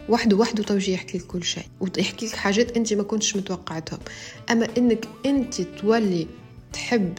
وحده 0.08 0.36
وحده 0.36 0.62
توجي 0.62 0.92
يحكي 0.92 1.18
لك 1.18 1.26
كل 1.26 1.44
شيء 1.44 1.66
ويحكي 1.80 2.26
لك 2.26 2.34
حاجات 2.34 2.76
أنت 2.76 2.92
ما 2.92 3.02
كنتش 3.02 3.36
متوقعتهم. 3.36 4.00
أما 4.50 4.68
إنك 4.78 5.08
أنت 5.26 5.60
تولي 5.60 6.26
تحب 6.72 7.18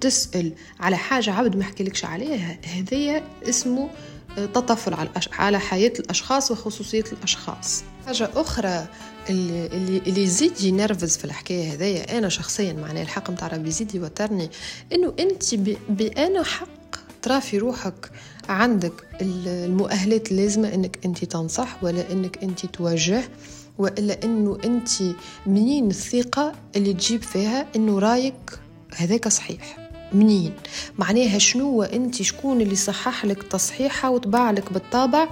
تسأل 0.00 0.52
على 0.80 0.96
حاجة 0.96 1.32
عبد 1.32 1.56
ما 1.56 1.60
يحكي 1.60 2.06
عليها 2.06 2.58
هذايا 2.64 3.24
اسمه 3.48 3.90
تطفل 4.36 4.94
على 4.94 5.10
على 5.32 5.60
حياة 5.60 5.92
الأشخاص 5.98 6.50
وخصوصية 6.50 7.04
الأشخاص. 7.12 7.84
حاجة 8.06 8.30
أخرى 8.36 8.86
اللي, 9.30 9.96
اللي 10.06 10.22
يزيد 10.22 10.60
ينرفز 10.60 11.16
في 11.16 11.24
الحكاية 11.24 11.72
هذايا 11.72 12.18
أنا 12.18 12.28
شخصيا 12.28 12.72
معناها 12.72 13.02
الحق 13.02 13.30
متاع 13.30 13.48
ربي 13.48 13.68
يزيد 13.68 13.94
يوترني 13.94 14.50
إنه 14.92 15.14
أنت 15.18 15.54
بأنا 15.88 16.42
حق 16.42 16.68
ترى 17.22 17.40
في 17.40 17.58
روحك 17.58 18.10
عندك 18.48 18.92
المؤهلات 19.20 20.30
اللازمة 20.32 20.74
إنك 20.74 20.98
أنت 21.04 21.24
تنصح 21.24 21.84
ولا 21.84 22.12
إنك 22.12 22.42
أنت 22.42 22.66
توجه 22.66 23.24
وإلا 23.78 24.24
إنه 24.24 24.58
أنت 24.64 24.88
منين 25.46 25.90
الثقة 25.90 26.52
اللي 26.76 26.92
تجيب 26.92 27.22
فيها 27.22 27.66
إنه 27.76 27.98
رأيك 27.98 28.58
هذاك 28.96 29.28
صحيح. 29.28 29.85
منين؟ 30.12 30.52
معناها 30.98 31.38
شنو؟ 31.38 31.82
انت 31.82 32.22
شكون 32.22 32.60
اللي 32.60 32.76
صحح 32.76 33.24
لك 33.24 33.42
تصحيحه 33.42 34.10
وطبع 34.10 34.50
لك 34.50 34.72
بالطابع 34.72 35.28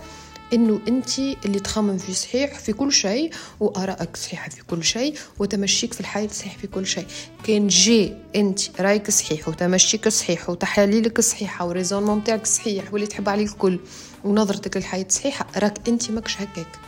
إنه 0.52 0.81
انت 0.88 1.19
اللي 1.19 1.61
تخمم 1.61 1.99
في 1.99 2.14
صحيح 2.14 2.59
في 2.59 2.73
كل 2.73 2.93
شيء 2.93 3.31
وآرائك 3.61 4.16
صحيحة 4.16 4.49
في 4.50 4.62
كل 4.64 4.85
شيء 4.85 5.14
وتمشيك 5.38 5.95
في 5.95 6.00
الحياة 6.00 6.28
صحيح 6.28 6.59
في 6.59 6.66
كل 6.66 6.87
شيء. 6.87 7.07
كان 7.45 7.69
جي 7.69 8.14
انت 8.37 8.81
رأيك 8.81 9.11
صحيح 9.11 9.49
وتمشيك 9.49 10.09
صحيح 10.09 10.50
وتحاليلك 10.50 11.21
صحيحة 11.21 11.66
و 11.66 11.71
raisonnement 11.71 12.25
تاعك 12.25 12.47
صحيح 12.47 12.93
واللي 12.93 13.07
تحب 13.07 13.28
عليه 13.28 13.45
الكل 13.45 13.78
ونظرتك 14.25 14.76
للحياة 14.76 15.07
صحيحة 15.09 15.47
راك 15.57 15.88
انت 15.88 16.11
ماكش 16.11 16.37
هكاك. 16.40 16.78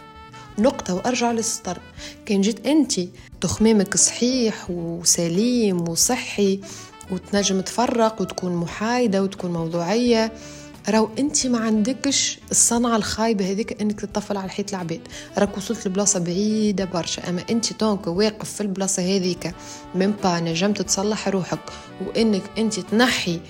نقطة 0.59 0.95
وأرجع 0.95 1.33
للسطر. 1.33 1.79
كان 2.27 2.41
جيت 2.41 2.67
أنت 2.67 2.93
تخميمك 3.41 3.97
صحيح 3.97 4.71
وسليم 4.71 5.89
وصحي 5.89 6.61
وتنجم 7.11 7.61
تفرق 7.61 8.21
وتكون 8.21 8.57
محايدة 8.57 9.23
وتكون 9.23 9.53
موضوعية. 9.53 10.33
راو 10.89 11.09
انت 11.19 11.47
ما 11.47 11.59
عندكش 11.59 12.39
الصنعة 12.51 12.97
الخايبة 12.97 13.51
هذيك 13.51 13.81
انك 13.83 14.01
تطفل 14.01 14.37
على 14.37 14.51
حياة 14.51 14.71
العباد 14.71 15.01
راك 15.39 15.57
وصلت 15.57 15.87
لبلاصة 15.87 16.21
بعيدة 16.21 16.85
برشا. 16.85 17.29
أما 17.29 17.43
انت 17.51 17.81
donc 17.81 18.07
واقف 18.07 18.53
في 18.53 18.61
البلاصة 18.61 19.03
هذيك 19.03 19.55
من 19.95 20.11
با 20.25 20.41
نجمت 20.41 20.83
تصلح 20.83 21.29
روحك 21.29 21.61
وإنك 22.07 22.43
انت 22.59 22.81
تنحي 22.81 23.41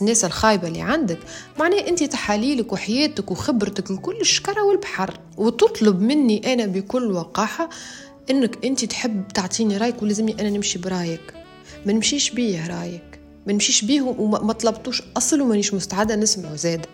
الناس 0.00 0.24
الخايبة 0.24 0.68
اللي 0.68 0.80
عندك 0.80 1.18
معناه 1.58 1.78
انت 1.88 2.02
تحاليلك 2.02 2.72
وحياتك 2.72 3.30
وخبرتك 3.30 3.90
الكل 3.90 4.20
الشكرة 4.20 4.62
والبحر. 4.62 5.18
وتطلب 5.36 6.00
مني 6.00 6.52
أنا 6.52 6.66
بكل 6.66 7.12
وقاحة 7.12 7.68
إنك 8.30 8.64
انت 8.64 8.84
تحب 8.84 9.28
تعطيني 9.28 9.76
رأيك 9.76 10.02
ولازمني 10.02 10.40
أنا 10.40 10.50
نمشي 10.50 10.78
برأيك. 10.78 11.45
ما 11.86 11.92
نمشيش 11.92 12.30
بيه 12.30 12.66
رايك. 12.66 13.20
ما 13.46 13.52
نمشيش 13.52 13.84
بيهم 13.84 14.20
وما 14.20 14.52
طلبتوش 14.52 15.02
أصل 15.16 15.40
ومانيش 15.40 15.74
مستعدة 15.74 16.16
نسمعه. 16.16 16.56
زاد 16.56 16.86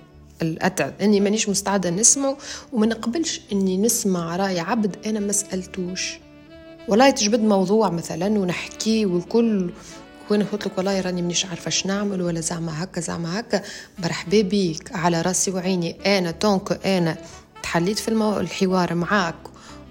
الأتعب 0.42 0.92
إني 1.00 1.20
مانيش 1.20 1.48
مستعدة 1.48 1.90
نسمعه 1.90 2.36
وما 2.72 2.86
نقبلش 2.86 3.40
إني 3.52 3.76
نسمع 3.76 4.36
رأي 4.36 4.60
عبد 4.60 4.96
أنا 5.06 5.20
ما 5.20 5.32
سألتوش. 5.32 6.18
والله 6.88 7.10
تجبد 7.10 7.40
موضوع 7.40 7.90
مثلا 7.90 8.38
ونحكيه 8.38 9.06
والكل 9.06 9.70
وين 10.30 10.42
قلت 10.42 10.66
لك 10.66 10.78
والله 10.78 11.00
راني 11.00 11.22
مانيش 11.22 11.46
عارفة 11.46 11.68
اش 11.68 11.86
نعمل 11.86 12.22
ولا 12.22 12.40
زعما 12.40 12.84
هكا 12.84 13.00
زعما 13.00 13.40
هكا. 13.40 13.62
مرحبا 13.98 14.40
بيك 14.40 14.92
على 14.92 15.22
راسي 15.22 15.50
وعيني. 15.50 16.18
أنا 16.18 16.30
donc 16.30 16.86
أنا 16.86 17.16
تحليت 17.62 17.98
في 17.98 18.08
المو... 18.08 18.40
الحوار 18.40 18.94
معاك 18.94 19.34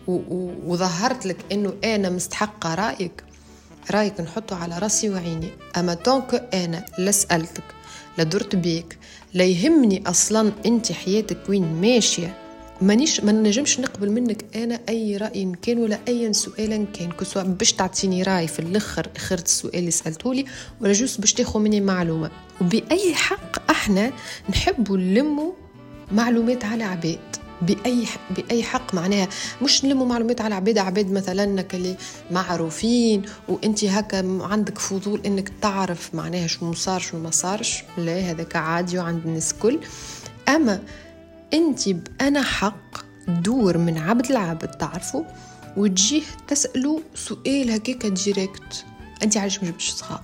و... 0.08 0.12
و... 0.12 0.53
وظهرت 0.65 1.25
لك 1.25 1.38
إنه 1.51 1.74
أنا 1.84 2.10
مستحقة 2.10 2.75
رأيك. 2.75 3.24
رايك 3.91 4.21
نحطه 4.21 4.55
على 4.55 4.79
راسي 4.79 5.09
وعيني. 5.09 5.50
أما 5.77 5.93
donc 5.93 6.50
أنا 6.53 6.85
لا 6.97 7.11
سألتك 7.11 7.63
لا 8.17 8.23
درت 8.23 8.55
بيك 8.55 8.97
لا 9.33 9.43
يهمني 9.43 10.03
أصلا 10.07 10.51
أنت 10.65 10.91
حياتك 10.91 11.38
وين 11.50 11.81
ماشية. 11.81 12.38
مانيش 12.81 13.19
ما 13.23 13.31
نجمش 13.31 13.79
نقبل 13.79 14.11
منك 14.11 14.45
أنا 14.55 14.79
أي 14.89 15.17
رأي 15.17 15.51
كان 15.61 15.77
ولا 15.77 16.00
أي 16.07 16.33
سؤال 16.33 16.85
كان 16.93 17.11
que 17.12 17.21
ce 17.21 17.28
soit 17.28 17.41
باش 17.41 17.73
تعطيني 17.73 18.23
رأي 18.23 18.47
في 18.47 18.59
الأخر 18.59 19.07
اخرت 19.15 19.45
السؤال 19.45 19.75
اللي 19.75 19.91
سألته 19.91 20.33
لي 20.33 20.45
ولا 20.81 20.93
juste 20.93 21.21
باش 21.21 21.33
تاخذ 21.33 21.59
مني 21.59 21.81
معلومة. 21.81 22.31
وبأي 22.61 23.15
حق 23.15 23.71
أحنا 23.71 24.11
نحبوا 24.50 24.97
نلموا 24.97 25.51
معلومات 26.11 26.65
على 26.65 26.83
عباد. 26.83 27.35
بأي 27.62 28.08
بأي 28.30 28.63
حق 28.63 28.94
معناها. 28.94 29.27
مش 29.62 29.86
نلموا 29.86 30.06
معلومات 30.06 30.41
على 30.41 30.56
عباد 30.56 30.77
عباد 30.77 31.12
مثلا 31.12 31.65
اللي 31.74 31.98
معروفين 32.32 33.22
وأنت 33.48 33.84
هكا 33.86 34.39
عندك 34.41 34.77
فضول 34.77 35.22
إنك 35.25 35.51
تعرف 35.62 36.15
معناها 36.15 36.48
شنو 36.48 36.74
صار 36.74 37.00
شنو 37.00 37.20
ما 37.20 37.32
صارش. 37.32 37.84
لا 37.98 38.20
هذاك 38.20 38.56
عادي 38.56 38.98
وعند 39.00 39.25
الناس 39.25 39.53
كل. 39.53 39.80
أما 40.50 40.84
أنت 41.53 41.89
بانا 41.89 42.41
حق 42.41 42.98
دور 43.27 43.77
من 43.77 43.98
عبد 43.98 44.32
العبد 44.32 44.68
تعرفوا 44.68 45.24
وتجيه 45.77 46.22
تسأله 46.48 47.01
سؤال 47.15 47.72
هكاك 47.72 48.06
ديريكت 48.06 48.86
أنت 49.24 49.38
علاش 49.38 49.63
ما 49.63 49.70
جبتش 49.70 49.89
صغار 49.91 50.22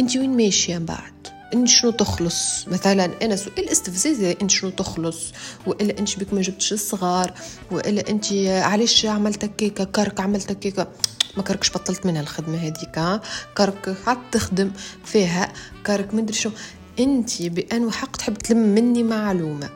أنت 0.00 0.16
وين 0.16 0.36
ماشية 0.36 0.78
من 0.78 0.84
بعد؟ 0.84 1.39
انت 1.54 1.68
شنو 1.68 1.90
تخلص؟ 1.90 2.68
مثلا 2.68 3.10
أنا 3.22 3.36
سؤال 3.36 3.68
استفزازي 3.68 4.36
انت 4.42 4.50
شنو 4.50 4.70
تخلص؟ 4.70 5.32
وإلا 5.66 5.98
أنت 5.98 6.18
بك 6.18 6.34
ما 6.34 6.40
جبتش 6.40 6.72
الصغار؟ 6.72 7.32
وإلا 7.70 8.08
أنت 8.08 8.32
علاش 8.46 9.06
عملت 9.06 9.44
هكاكا 9.44 9.84
كرك 9.84 10.20
عملت 10.20 10.50
هكاكا 10.50 10.86
ما 11.36 11.42
كركش 11.42 11.70
بطلت 11.70 12.06
منها 12.06 12.20
الخدمة 12.20 12.58
هذيك 12.58 13.20
كرك 13.56 13.96
قعدت 14.06 14.20
تخدم 14.32 14.70
فيها 15.04 15.52
كرك 15.86 16.14
مدري 16.14 16.32
شو 16.32 16.50
أنت 17.00 17.42
بأنو 17.42 17.90
حق 17.90 18.16
تحب 18.16 18.38
تلم 18.38 18.58
مني 18.58 19.02
معلومة. 19.02 19.70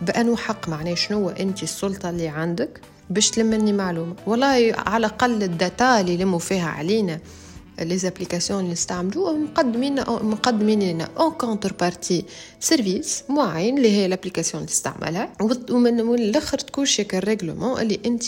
بأنو 0.00 0.36
حق 0.36 0.68
معناه 0.68 0.94
شنو 0.94 1.28
أنت 1.28 1.62
السلطة 1.62 2.10
اللي 2.10 2.28
عندك 2.28 2.80
باش 3.10 3.30
تلم 3.30 3.46
مني 3.46 3.72
معلومة. 3.72 4.14
والله 4.26 4.74
على 4.76 5.06
الأقل 5.06 5.42
ال 5.42 5.54
data 5.54 6.00
اللي 6.00 6.14
يلموا 6.14 6.38
فيها 6.38 6.68
علينا. 6.68 7.20
les 7.84 7.98
applications 7.98 8.60
اللي 8.60 8.72
نستعملوها 8.72 9.32
مقدمين 9.32 10.00
مقدمين 10.06 10.82
لنا 10.82 11.08
en 11.18 11.30
contrepartie 11.32 12.24
service 12.60 13.24
معين 13.28 13.78
اللي 13.78 13.90
هي 13.90 14.08
l'application 14.08 14.62
اللي 14.62 14.72
تستعملها 14.72 15.32
ومن 15.70 16.00
الآخر 16.00 16.58
تكون 16.58 16.84
شيك 16.84 17.14
ال 17.14 17.21
règlement 17.21 17.80
اللي 17.80 18.00
انت 18.06 18.24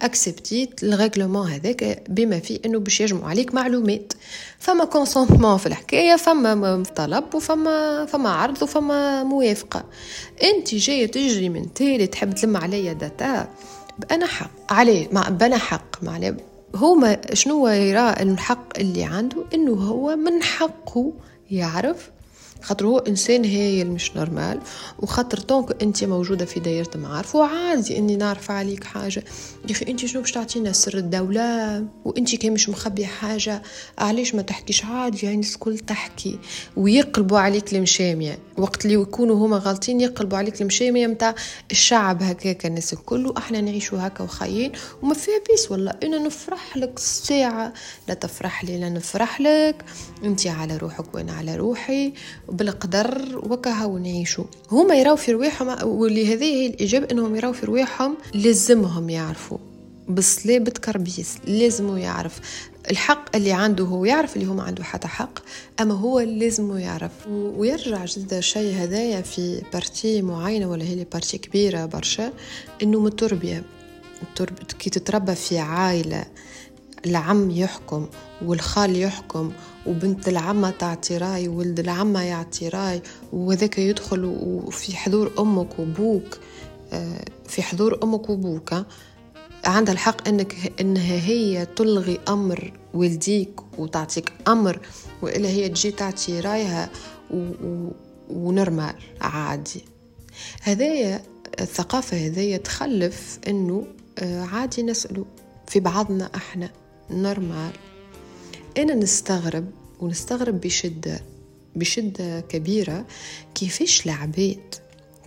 accept 0.00 0.62
يت 0.62 0.82
ال 0.82 0.89
règlement 0.89 1.48
هذاك 1.48 2.02
بما 2.08 2.40
فيه 2.40 2.58
انه 2.66 2.78
باش 2.78 3.00
يجمعوا 3.00 3.28
عليك 3.28 3.54
معلومات 3.54 4.12
فما 4.58 4.84
consentement 4.84 5.56
في 5.56 5.66
الحكاية 5.66 6.16
فما 6.16 6.82
طلب 6.96 7.34
وفما 7.34 8.06
فما 8.06 8.28
عرض 8.28 8.62
وفما 8.62 9.22
موافقه 9.22 9.84
انت 10.42 10.74
جاية 10.74 11.06
تجري 11.06 11.48
من 11.48 11.74
تالي 11.74 12.06
تحب 12.06 12.34
تلم 12.34 12.56
عليا 12.56 12.92
data 12.92 13.48
بأنا 13.98 14.26
حق 14.26 14.50
عليه 14.70 15.08
مع 15.12 15.28
بنا 15.28 15.58
حق 15.58 16.02
معناه 16.02 16.36
هو 16.76 17.20
شنو 17.32 17.68
يرى 17.68 18.10
الحق 18.20 18.78
اللي 18.78 19.04
عنده؟ 19.04 19.44
إنه 19.54 19.72
هو 19.72 20.16
من 20.16 20.42
حقه 20.42 21.12
يعرف 21.50 22.10
خاطر 22.62 22.86
هو 22.86 22.98
إنسان 22.98 23.44
هايل 23.44 23.90
مش 23.90 24.16
normal 24.16 24.60
وخاطر 24.98 25.38
donc 25.40 25.82
أنت 25.82 26.04
موجودة 26.04 26.44
في 26.44 26.60
دايرة 26.60 26.90
معارف 26.94 27.34
وعادي 27.34 27.98
إني 27.98 28.16
نعرف 28.16 28.50
عليك 28.50 28.84
حاجة. 28.84 29.24
يا 29.68 29.70
أخي 29.72 29.86
أنت 29.88 30.06
شنو 30.06 30.20
باش 30.20 30.32
تعطينا 30.32 30.72
سر 30.72 30.98
الدولة؟ 30.98 31.84
وأنت 32.04 32.34
كان 32.34 32.52
مش 32.52 32.68
مخبي 32.68 33.06
حاجة 33.06 33.62
علاش 33.98 34.34
ما 34.34 34.42
تحكيش؟ 34.42 34.84
عادي 34.84 35.26
يعني 35.26 35.46
الكل 35.54 35.78
تحكي 35.78 36.38
ويقلبوا 36.76 37.38
عليك 37.38 37.74
المشاميه 37.74 38.38
وقت 38.58 38.84
اللي 38.84 38.94
يكونوا 39.02 39.46
هما 39.46 39.58
غالطين 39.58 40.00
يقلبوا 40.00 40.38
عليك 40.38 40.60
المشاميه 40.60 41.06
متاع 41.06 41.34
الشعب 41.70 42.22
هكاك 42.22 42.66
الناس 42.66 42.92
الكل 42.92 43.26
وأحنا 43.26 43.60
نعيشوا 43.60 44.06
هكا 44.06 44.24
وخايين. 44.24 44.72
وما 45.02 45.14
فيها 45.14 45.40
بيس 45.50 45.70
والله. 45.70 45.92
أنا 46.02 46.18
نفرح 46.18 46.76
لك 46.76 46.98
ساعه 46.98 47.72
لا 48.08 48.14
تفرح 48.14 48.64
لي 48.64 48.78
لا 48.80 48.88
نفرح 48.88 49.40
لك. 49.40 49.84
أنت 50.24 50.46
على 50.46 50.76
روحك 50.76 51.14
وأنا 51.14 51.32
على 51.32 51.56
روحي. 51.56 52.12
بالقدر 52.48 53.40
وكها 53.50 53.84
ونعيشوا 53.84 54.44
هما 54.70 54.94
يراو 54.94 55.16
في 55.16 55.32
رواحهم 55.32 55.88
واللي 55.88 56.34
هذه 56.34 56.44
هي 56.44 56.66
الإجابة 56.66 57.08
إنهم 57.12 57.36
يراو 57.36 57.52
في 57.52 57.66
رواحهم 57.66 58.16
لازمهم 58.34 59.10
يعرفوا 59.10 59.58
بس 60.08 60.46
لا 60.46 60.58
بتكربيس 60.58 61.38
لازمه 61.44 61.98
يعرف. 61.98 62.40
الحق 62.90 63.36
اللي 63.36 63.52
عنده 63.52 63.84
هو 63.84 64.04
يعرف 64.04 64.36
اللي 64.36 64.46
هو 64.46 64.54
ما 64.54 64.62
عنده 64.62 64.84
حتى 64.84 65.08
حق 65.08 65.38
أما 65.80 65.94
هو 65.94 66.20
لازمه 66.20 66.78
يعرف. 66.78 67.10
ويرجع 67.28 68.04
جدا 68.04 68.38
الشيء 68.38 68.74
هذايا 68.74 69.20
في 69.20 69.62
partie 69.72 70.22
معينة 70.22 70.70
ولا 70.70 70.84
هي 70.84 71.06
partie 71.12 71.38
كبيرة 71.38 71.86
برشا 71.86 72.32
إنه 72.82 73.00
من 73.00 73.06
التربية. 73.06 73.62
كي 74.78 74.90
تتربى 74.90 75.34
في 75.34 75.58
عائلة 75.58 76.24
العم 77.06 77.50
يحكم 77.50 78.06
والخال 78.42 78.96
يحكم 78.96 79.52
وبنت 79.86 80.28
العمة 80.28 80.70
تعطي 80.70 81.16
رأي 81.16 81.48
وولد 81.48 81.78
العمة 81.80 82.22
يعطي 82.22 82.68
رأي 82.68 83.02
وذاك 83.32 83.78
يدخل 83.78 84.24
وفي 84.24 84.96
حضور 84.96 85.32
أمك 85.38 85.78
وبوك. 85.78 86.38
آه، 86.92 87.24
في 87.48 87.62
حضور 87.62 87.98
أمك 88.02 88.30
وبوك 88.30 88.74
عندها 89.64 89.92
الحق 89.94 90.28
إنك 90.28 90.72
إنها 90.80 91.26
هي 91.26 91.66
تلغي 91.66 92.18
أمر 92.28 92.72
والديك 92.94 93.60
وتعطيك 93.78 94.32
أمر 94.48 94.80
وإلا 95.22 95.48
هي 95.48 95.68
تجي 95.68 95.90
تعطي 95.90 96.40
رأيها 96.40 96.90
ونرمال 98.30 98.94
عادي. 99.20 99.84
هذايا 100.62 101.22
الثقافة 101.60 102.26
هذايا 102.26 102.56
تخلف 102.56 103.38
إنه 103.48 103.86
آه، 104.18 104.42
عادي 104.44 104.82
نسأله 104.82 105.24
في 105.66 105.80
بعضنا 105.80 106.30
إحنا. 106.34 106.70
نورمال. 107.10 107.72
أنا 108.78 108.94
نستغرب 108.94 109.66
ونستغرب 110.00 110.60
بشدة 110.60 111.20
بشدة 111.76 112.40
كبيرة 112.40 113.06
كيفاش 113.54 114.06
العباد 114.06 114.74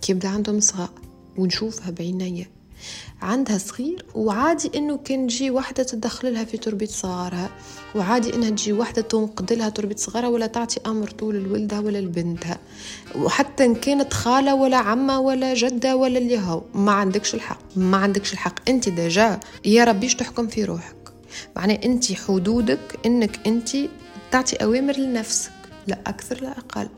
كيبدا 0.02 0.28
عندهم 0.28 0.60
صغار 0.60 0.90
ونشوفها 1.36 1.90
بعينيا. 1.90 2.46
عندها 3.22 3.58
صغير 3.58 4.04
وعادي 4.14 4.70
إنه 4.74 4.96
كان 4.96 5.26
تجي 5.26 5.50
وحدة 5.50 5.82
تدخل 5.82 6.34
لها 6.34 6.44
في 6.44 6.56
تربيه 6.56 6.86
صغارها 6.86 7.50
وعادي 7.94 8.34
إنها 8.34 8.50
تجي 8.50 8.72
وحدة 8.72 9.02
تنقد 9.02 9.52
لها 9.52 9.68
تربيه 9.68 9.96
صغارها 9.96 10.28
ولا 10.28 10.46
تعطي 10.46 10.80
أمر 10.86 11.10
طول 11.10 11.34
لولدها 11.34 11.80
ولا 11.80 11.98
لبنتها. 11.98 12.58
وحتى 13.16 13.64
إن 13.64 13.74
كانت 13.74 14.12
خالة 14.12 14.54
ولا 14.54 14.76
عمة 14.76 15.20
ولا 15.20 15.54
جدة 15.54 15.96
ولا 15.96 16.18
اللي 16.18 16.38
هو 16.38 16.62
ما 16.74 16.92
عندكش 16.92 17.34
الحق 17.34 17.58
ما 17.76 17.96
عندكش 17.96 18.32
الحق. 18.32 18.68
أنت 18.68 18.88
دجا 18.88 19.40
يا 19.64 19.84
ربيش 19.84 20.14
تحكم 20.14 20.46
في 20.46 20.64
روحك؟ 20.64 21.01
معناه 21.56 21.78
انت 21.84 22.12
حدودك 22.12 22.98
انك 23.06 23.46
انت 23.46 23.70
تعطي 24.30 24.56
اوامر 24.56 24.96
لنفسك 24.96 25.52
لا 25.86 25.98
أكثر 26.06 26.42
لا 26.42 26.50
أقل. 26.58 26.88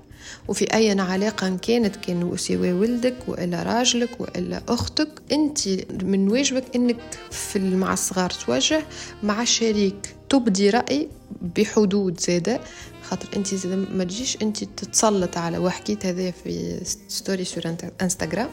وفي 0.48 0.74
أي 0.74 1.00
علاقة 1.00 1.56
كانت 1.62 1.96
كان 1.96 2.36
سواء 2.36 2.72
ولدك 2.72 3.16
وإلا 3.28 3.62
راجلك 3.62 4.20
وإلا 4.20 4.62
أختك 4.68 5.08
أنت 5.32 5.68
من 6.02 6.28
واجبك 6.28 6.64
أنك 6.76 6.96
في 7.30 7.58
مع 7.58 7.92
الصغار 7.92 8.30
توجه 8.30 8.82
مع 9.22 9.44
شريك 9.44 10.14
تبدي 10.28 10.70
رأي 10.70 11.08
بحدود 11.56 12.20
زادة. 12.20 12.60
خاطر 13.02 13.28
انت 13.36 13.54
زادة 13.54 13.76
ما 13.76 14.04
تجيش 14.04 14.38
انت 14.42 14.64
تتسلط 14.64 15.36
على 15.36 15.58
وحكيت 15.58 16.06
هذا 16.06 16.30
في 16.30 16.80
story 17.08 17.44
sur 17.44 17.76
Instagram 18.02 18.48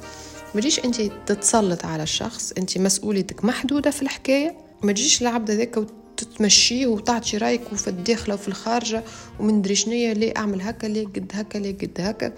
ما 0.55 0.61
تجيش 0.61 0.79
انت 0.79 1.01
تتسلط 1.25 1.85
على 1.85 2.03
الشخص 2.03 2.51
انت 2.57 2.77
مسؤوليتك 2.77 3.45
محدودة 3.45 3.91
في 3.91 4.01
الحكاية. 4.01 4.70
ما 4.83 4.91
تجيش 4.91 5.21
العبد 5.21 5.51
هذاك 5.51 5.85
تتمشيه 6.17 6.87
وتعطي 6.87 7.37
رأيك 7.37 7.61
وفي 7.73 7.87
الداخلة 7.87 8.35
وفي 8.35 8.47
الخارجة 8.47 9.03
ومن 9.39 9.61
دري 9.61 9.75
شنيا 9.75 10.13
ليه 10.13 10.33
أعمل 10.37 10.61
هكا 10.61 10.87
ليه 10.87 11.05
قد 11.05 11.31
هكا 11.33 11.57
ليه 11.57 11.77
قد 11.77 11.91
هكا. 11.99 12.33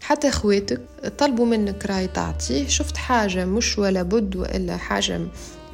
حتى 0.00 0.28
إخواتك 0.28 0.80
طلبوا 1.18 1.46
منك 1.46 1.86
رأي 1.86 2.06
تعطيه 2.06 2.66
شفت 2.68 2.96
حاجة 2.96 3.44
مش 3.44 3.78
ولا 3.78 4.02
بد 4.02 4.36
وإلا 4.36 4.76
حاجة 4.76 5.20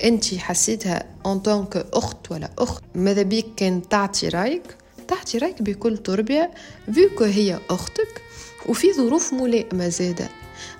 أنت 0.04 0.34
حسيتها 0.34 1.04
ان 1.26 1.38
طونك 1.38 1.86
أخت 1.92 2.32
ولا 2.32 2.50
أخت 2.58 2.82
ماذا 2.94 3.22
بيك 3.22 3.46
كان 3.56 3.88
تعطي 3.88 4.28
رأيك؟ 4.28 4.76
تعطي 5.08 5.38
رأيك 5.38 5.62
بكل 5.62 5.98
تربية 5.98 6.50
فيكو 6.92 7.24
هي 7.24 7.58
أختك 7.70 8.22
وفي 8.68 8.92
ظروف 8.92 9.32
ملائمة 9.34 9.88
زادة. 9.88 10.28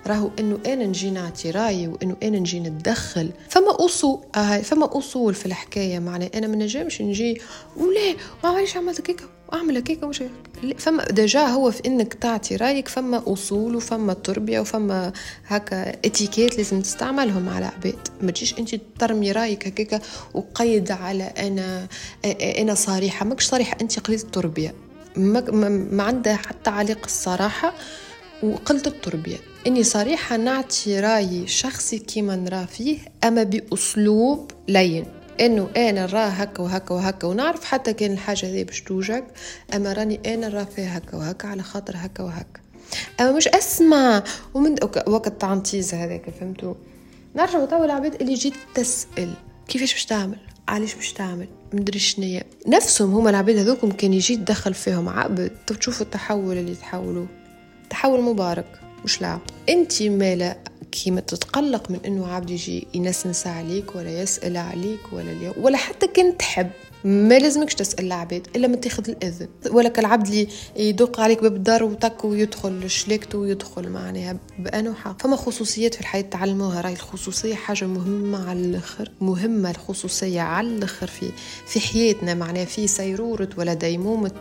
راهو 0.07 0.29
إنه 0.39 0.59
أنا 0.65 0.85
نجي 0.85 1.09
نعطي 1.11 1.51
رأيي 1.51 1.87
وإنه 1.87 2.15
أنا 2.23 2.39
نجي 2.39 2.59
نتدخل. 2.59 3.29
فما 3.49 3.85
اصول 3.85 4.19
آه 4.35 4.57
فما 4.57 4.97
أصول 4.97 5.33
في 5.33 5.45
الحكاية 5.45 5.99
معناها 5.99 6.29
أنا 6.35 6.47
ما 6.47 6.55
نجمش 6.55 7.01
نجي 7.01 7.41
ولا 7.77 8.15
وعلاش 8.43 8.77
عملت 8.77 9.01
كيكة 9.01 9.23
وأعمل 9.49 9.79
كيكة 9.79 10.07
مش 10.07 10.23
فما 10.77 11.03
دجا 11.05 11.39
هو 11.45 11.71
في 11.71 11.81
إنك 11.85 12.13
تعطي 12.13 12.55
رأيك 12.55 12.87
فما 12.87 13.23
أصول 13.27 13.75
وفما 13.75 14.13
تربية 14.13 14.59
وفما 14.59 15.13
هكا 15.47 15.89
إتيكيت 15.89 16.57
لازم 16.57 16.81
تستعملهم 16.81 17.49
على 17.49 17.65
عباد. 17.65 18.07
ما 18.21 18.31
تجيش 18.31 18.59
أنت 18.59 18.75
ترمي 18.99 19.31
رأيك 19.31 19.67
هكاك 19.67 20.01
وقيد 20.33 20.91
على 20.91 21.23
أنا 21.23 21.87
أنا 22.41 22.73
صريحة. 22.75 23.25
ماكش 23.25 23.45
صريحة 23.47 23.77
أنت 23.81 23.99
قليل 23.99 24.19
التربية. 24.19 24.73
ما, 25.15 25.39
ما 25.91 26.03
عندها 26.03 26.35
حتى 26.35 26.69
علاقة 26.69 27.05
الصراحة 27.05 27.73
وقلت 28.43 28.87
التربية. 28.87 29.37
إني 29.67 29.83
صريحة 29.83 30.37
نعطي 30.37 30.99
رايي 30.99 31.47
شخصي 31.47 31.99
كيما 31.99 32.35
نرى 32.35 32.67
فيه 32.67 32.97
أما 33.23 33.43
بأسلوب 33.43 34.51
لين. 34.67 35.05
إنه 35.39 35.69
أنا 35.77 36.05
نراه 36.05 36.27
هكا 36.27 36.63
وهكا 36.63 36.95
وهكا 36.95 37.27
ونعرف 37.27 37.65
حتى 37.65 37.93
كان 37.93 38.13
الحاجة 38.13 38.45
هذه 38.45 38.63
باش 38.63 38.81
توجك 38.81 39.23
أما 39.75 39.93
راني 39.93 40.19
أنا 40.33 40.47
نرى 40.47 40.65
فيها 40.75 40.97
هكا 40.97 41.17
وهكا 41.17 41.47
على 41.47 41.63
خاطر 41.63 41.93
هكا 41.97 42.23
وهكا. 42.23 42.59
أما 43.19 43.31
مش 43.31 43.47
أسمع 43.47 44.23
ومن 44.53 44.75
وقت 45.07 45.41
تعنتيز 45.41 45.93
هذاك 45.93 46.29
فهمتوا؟ 46.39 46.73
نرجع 47.35 47.65
توا 47.65 47.85
العباد 47.85 48.21
اللي 48.21 48.33
جيت 48.33 48.53
تسأل 48.75 49.33
كيفاش 49.67 49.93
باش 49.93 50.05
تعمل؟ 50.05 50.37
علاش 50.67 50.95
باش 50.95 51.13
تعمل؟ 51.13 51.47
مدري 51.73 51.99
شنيا 51.99 52.43
نفسهم 52.67 53.13
هما 53.13 53.29
العباد 53.29 53.57
هذوكم 53.57 53.91
كان 53.91 54.13
يجي 54.13 54.35
تدخل 54.35 54.73
فيهم 54.73 55.09
عبد 55.09 55.51
تشوفوا 55.67 56.05
التحول 56.05 56.57
اللي 56.57 56.75
تحولوا 56.75 57.25
تحول 57.89 58.21
مبارك. 58.21 58.84
مش 59.05 59.21
لعب 59.21 59.39
انت 59.69 60.03
مالا 60.03 60.57
كيما 60.91 61.21
تتقلق 61.21 61.91
من 61.91 61.99
إنه 62.05 62.27
عبد 62.27 62.49
يجي 62.49 62.87
ينسنس 62.93 63.47
عليك 63.47 63.95
ولا 63.95 64.21
يسأل 64.21 64.57
عليك 64.57 64.99
ولا 65.11 65.53
ولا 65.57 65.77
حتى 65.77 66.07
كان 66.07 66.37
تحب. 66.37 66.69
ما 67.05 67.39
لازمكش 67.39 67.75
تسأل 67.75 68.05
العباد 68.05 68.47
إلا 68.55 68.67
ما 68.67 68.75
تاخذ 68.75 69.09
الأذن. 69.09 69.47
ولا 69.71 69.89
كالعبد 69.89 70.27
اللي 70.27 70.47
يدق 70.77 71.19
عليك 71.19 71.41
باب 71.41 71.55
الدار 71.55 71.83
وتك 71.83 72.25
ويدخل 72.25 72.89
شليكته 72.89 73.37
ويدخل 73.37 73.89
معناها 73.89 74.37
بأنه 74.59 74.93
حق. 74.93 75.21
فما 75.21 75.35
خصوصيات 75.35 75.93
في 75.93 76.01
الحياة 76.01 76.21
تعلموها. 76.21 76.81
راي 76.81 76.93
الخصوصية 76.93 77.55
حاجة 77.55 77.85
مهمة 77.85 78.49
على 78.49 78.59
الآخر 78.59 79.11
مهمة 79.21 79.71
الخصوصية 79.71 80.41
على 80.41 80.67
الآخر 80.67 81.07
في 81.07 81.31
في 81.67 81.79
حياتنا 81.79 82.33
معناها 82.33 82.65
في 82.65 82.87
سيرورة 82.87 83.49
ولا 83.57 83.73
ديمومة 83.73 84.31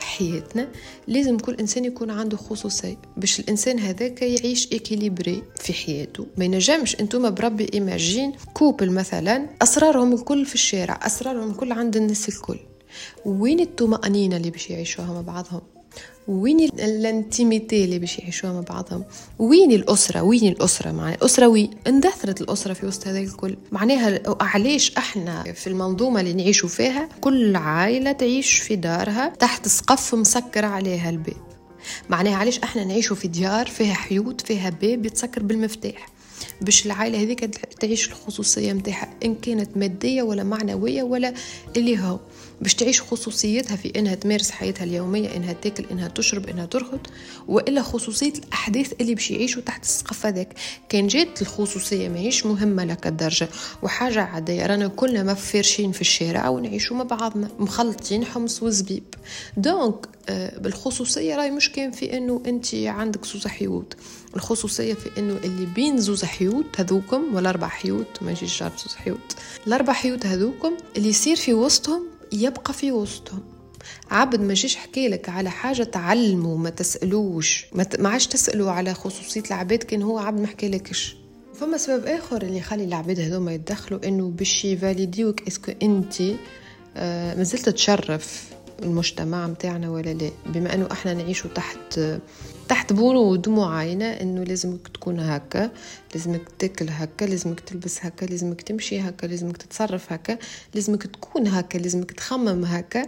حياتنا. 0.00 0.68
لازم 1.08 1.38
كل 1.38 1.54
إنسان 1.54 1.84
يكون 1.84 2.10
عنده 2.10 2.36
خصوصية 2.36 2.96
باش 3.16 3.40
الإنسان 3.40 3.78
هذاك 3.78 4.22
يعيش 4.22 4.72
équilibré 4.72 5.42
في 5.56 5.72
حياته. 5.72 6.26
ما 6.36 6.44
ينجمش 6.44 7.00
أنتم 7.00 7.30
بربي 7.30 7.70
imagine 7.74 8.32
couple 8.54 8.90
مثلا 8.90 9.46
أسرارهم 9.62 10.12
الكل 10.12 10.46
في 10.46 10.54
الشارع 10.54 11.00
أسرارهم 11.02 11.50
الكل 11.50 11.72
عند 11.84 11.96
الناس 11.96 12.28
الكل. 12.28 12.58
وين 13.24 13.60
الطمأنينة 13.60 14.36
اللي 14.36 14.50
باش 14.50 14.70
يعيشوها 14.70 15.12
مع 15.12 15.20
بعضهم؟ 15.20 15.60
وين 16.28 16.60
ال 16.60 16.74
intimité 16.74 17.84
اللي 17.84 17.98
باش 17.98 18.18
يعيشوها 18.18 18.52
مع 18.52 18.60
بعضهم؟ 18.60 19.04
وين 19.38 19.72
الأسرة؟ 19.72 20.22
وين 20.22 20.48
الأسرة؟ 20.48 20.92
معناها 20.92 21.14
الأسرة 21.14 21.46
وين 21.48 21.70
اندثرت 21.86 22.40
الأسرة 22.40 22.72
في 22.72 22.86
وسط 22.86 23.06
هذا 23.08 23.18
الكل. 23.18 23.56
معناها 23.72 24.20
علاش 24.40 24.96
إحنا 24.98 25.42
في 25.42 25.66
المنظومة 25.66 26.20
اللي 26.20 26.32
نعيشوا 26.32 26.68
فيها 26.68 27.08
كل 27.20 27.56
عائلة 27.56 28.12
تعيش 28.12 28.58
في 28.58 28.76
دارها 28.76 29.28
تحت 29.28 29.68
سقف 29.68 30.14
مسكر 30.14 30.64
عليها 30.64 31.10
البيت 31.10 31.36
معناها 32.08 32.36
علاش 32.36 32.58
إحنا 32.58 32.84
نعيشوا 32.84 33.16
في 33.16 33.28
ديار 33.28 33.66
فيها 33.66 33.94
حيوط 33.94 34.40
فيها 34.40 34.70
باب 34.70 35.06
يتسكر 35.06 35.42
بالمفتاح؟ 35.42 36.08
باش 36.60 36.86
العائلة 36.86 37.22
هذيك 37.22 37.44
تعيش 37.80 38.08
الخصوصية 38.08 38.72
متاعها 38.72 39.10
إن 39.24 39.34
كانت 39.34 39.76
مادية 39.76 40.22
ولا 40.22 40.44
معنوية 40.44 41.02
ولا 41.02 41.34
اللي 41.76 41.98
هو. 41.98 42.18
باش 42.60 42.74
تعيش 42.74 43.02
خصوصيتها 43.02 43.76
في 43.76 43.98
إنها 43.98 44.14
تمارس 44.14 44.50
حياتها 44.50 44.84
اليومية 44.84 45.36
إنها 45.36 45.52
تاكل 45.52 45.84
إنها 45.90 46.08
تشرب 46.08 46.48
إنها 46.48 46.66
ترقد 46.66 47.06
وإلا 47.48 47.82
خصوصية 47.82 48.32
الأحداث 48.32 48.92
اللي 49.00 49.14
باش 49.14 49.30
يعيشوا 49.30 49.62
تحت 49.62 49.82
السقف 49.82 50.26
هذاك. 50.26 50.54
كان 50.88 51.06
جات 51.06 51.42
الخصوصية 51.42 52.08
ماهيش 52.08 52.46
مهمة 52.46 52.84
لك 52.84 53.06
الدرجة. 53.06 53.48
وحاجة 53.82 54.22
عادية 54.22 54.66
رانا 54.66 54.88
كلنا 54.88 55.22
مفرشين 55.22 55.92
في 55.92 56.00
الشارع 56.00 56.48
ونعيشوا 56.48 56.96
مع 56.96 57.04
بعضنا 57.04 57.48
مخلطين 57.58 58.24
حمص 58.24 58.62
وزبيب. 58.62 59.04
donc 59.56 60.08
آه، 60.28 60.58
بالخصوصية 60.58 61.36
راي 61.36 61.50
مش 61.50 61.72
كان 61.72 61.90
في 61.90 62.16
إنه 62.16 62.42
أنت 62.46 62.74
عندك 62.74 63.24
زوز 63.26 63.46
حيوط. 63.46 63.96
الخصوصية 64.36 64.94
في 64.94 65.10
إنه 65.18 65.36
اللي 65.44 65.66
بين 65.66 65.98
زوز 65.98 66.24
حيوط 66.24 66.80
هذوكم 66.80 67.34
ولا 67.34 67.50
أربع 67.50 67.68
حيوط 67.68 68.22
ما 68.22 68.30
يجيش 68.30 68.56
شرط 68.56 68.78
زوز 68.78 68.94
حيوط. 68.94 69.36
الأربع 69.66 69.92
حيوط 69.92 70.26
هذوكم 70.26 70.72
اللي 70.96 71.08
يصير 71.08 71.36
في 71.36 71.54
وسطهم 71.54 72.02
يبقى 72.32 72.72
في 72.72 72.92
وسطهم. 72.92 73.42
عبد 74.10 74.40
ما 74.40 74.54
جيش 74.54 74.76
حكي 74.76 75.08
لك 75.08 75.28
على 75.28 75.50
حاجة 75.50 75.82
تعلموا 75.82 76.58
ما 76.58 76.70
تسألوش 76.70 77.66
ما 77.98 78.08
عادش 78.08 78.26
تسألوا 78.26 78.70
على 78.70 78.94
خصوصية 78.94 79.42
العباد 79.50 79.78
كان 79.82 80.02
هو 80.02 80.18
عبد 80.18 80.40
ما 80.40 80.46
حكي 80.46 80.68
لكش. 80.68 81.16
فما 81.54 81.76
سبب 81.76 82.06
آخر 82.06 82.42
اللي 82.42 82.58
يخلي 82.58 82.84
العباد 82.84 83.20
هذوما 83.20 83.52
يتدخلوا 83.54 84.08
إنه 84.08 84.28
باش 84.30 84.64
يفاليديوك 84.64 85.46
est-ce 85.48 85.64
que 85.64 85.72
أنت 85.82 86.14
آه 86.96 87.34
مازلت 87.34 87.68
تشرف 87.68 88.44
المجتمع 88.82 89.46
متاعنا 89.46 89.90
ولا 89.90 90.14
لا؟ 90.14 90.30
بما 90.46 90.74
إنه 90.74 90.88
إحنا 90.92 91.14
نعيشوا 91.14 91.50
تحت 91.50 92.00
تحت 92.68 92.92
بنود 92.92 93.48
معينة 93.48 94.04
إنه 94.04 94.44
لازمك 94.44 94.88
تكون 94.88 95.20
هكا 95.20 95.70
لازمك 96.14 96.40
تاكل 96.58 96.86
هكا 96.88 97.24
لازمك 97.24 97.60
تلبس 97.60 98.06
هكا 98.06 98.24
لازمك 98.24 98.62
تمشي 98.62 99.00
هكا 99.00 99.26
لازمك 99.26 99.56
تتصرف 99.56 100.12
هكا 100.12 100.38
لازمك 100.74 101.02
تكون 101.02 101.46
هكا 101.46 101.78
لازمك 101.78 102.12
تخمم 102.12 102.64
هكا. 102.64 103.06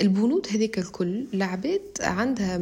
البنود 0.00 0.46
هذيك 0.52 0.78
الكل 0.78 1.26
العباد 1.34 1.80
عندها 2.00 2.60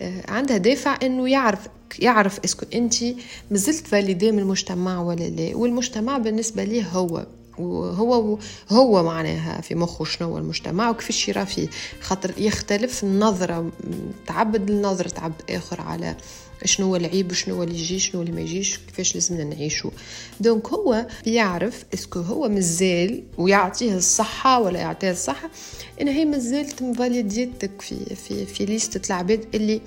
آه، 0.00 0.30
عندها 0.30 0.56
دافع 0.56 0.98
إنه 1.02 1.28
يعرف 1.30 1.68
يعرف 1.98 2.40
اسكو 2.44 2.66
انت 2.74 2.94
مازلت 3.50 3.86
فاليدي 3.86 4.32
من 4.32 4.38
المجتمع 4.38 5.02
ولا 5.02 5.24
لا. 5.28 5.56
والمجتمع 5.56 6.18
بالنسبة 6.18 6.64
ليه 6.64 6.82
هو 6.82 7.26
وهو 7.58 8.38
هو 8.70 9.02
معناها 9.02 9.60
في 9.60 9.74
مخه 9.74 10.04
شنو 10.04 10.38
المجتمع 10.38 10.90
وكيفاش 10.90 11.28
يرى 11.28 11.46
فيه 11.46 11.68
خاطر 12.00 12.32
يختلف 12.38 13.04
النظرة 13.04 13.70
تاع 14.26 14.44
عبد 14.44 14.70
النظرة 14.70 15.08
تاع 15.08 15.22
عبد 15.22 15.42
آخر 15.50 15.80
على 15.80 16.16
شنو 16.64 16.86
هو 16.86 16.96
العيب 16.96 17.30
وشنو 17.30 17.54
هو 17.54 17.62
اللي 17.62 17.78
يجي 17.78 17.98
شنو 17.98 18.22
اللي 18.22 18.32
ما 18.32 18.40
يجيش 18.40 18.78
كيفاش 18.78 19.14
لازمنا 19.14 19.44
نعيشو. 19.44 19.90
donc 20.40 20.68
هو 20.68 21.06
يعرف 21.26 21.84
est-ce 21.94 22.10
que 22.10 22.18
هو 22.20 22.48
مازال 22.48 23.22
ويعطيه 23.38 23.94
الصحة 23.96 24.60
ولا 24.60 24.80
يعطيها 24.80 25.10
الصحة 25.12 25.50
إن 26.00 26.08
هي 26.08 26.24
مازالت 26.24 26.82
مفاليديتك 26.82 27.70
في 27.80 28.14
في 28.14 28.46
في 28.46 28.64
ليستة 28.64 29.06
العباد 29.08 29.44
اللي 29.54 29.80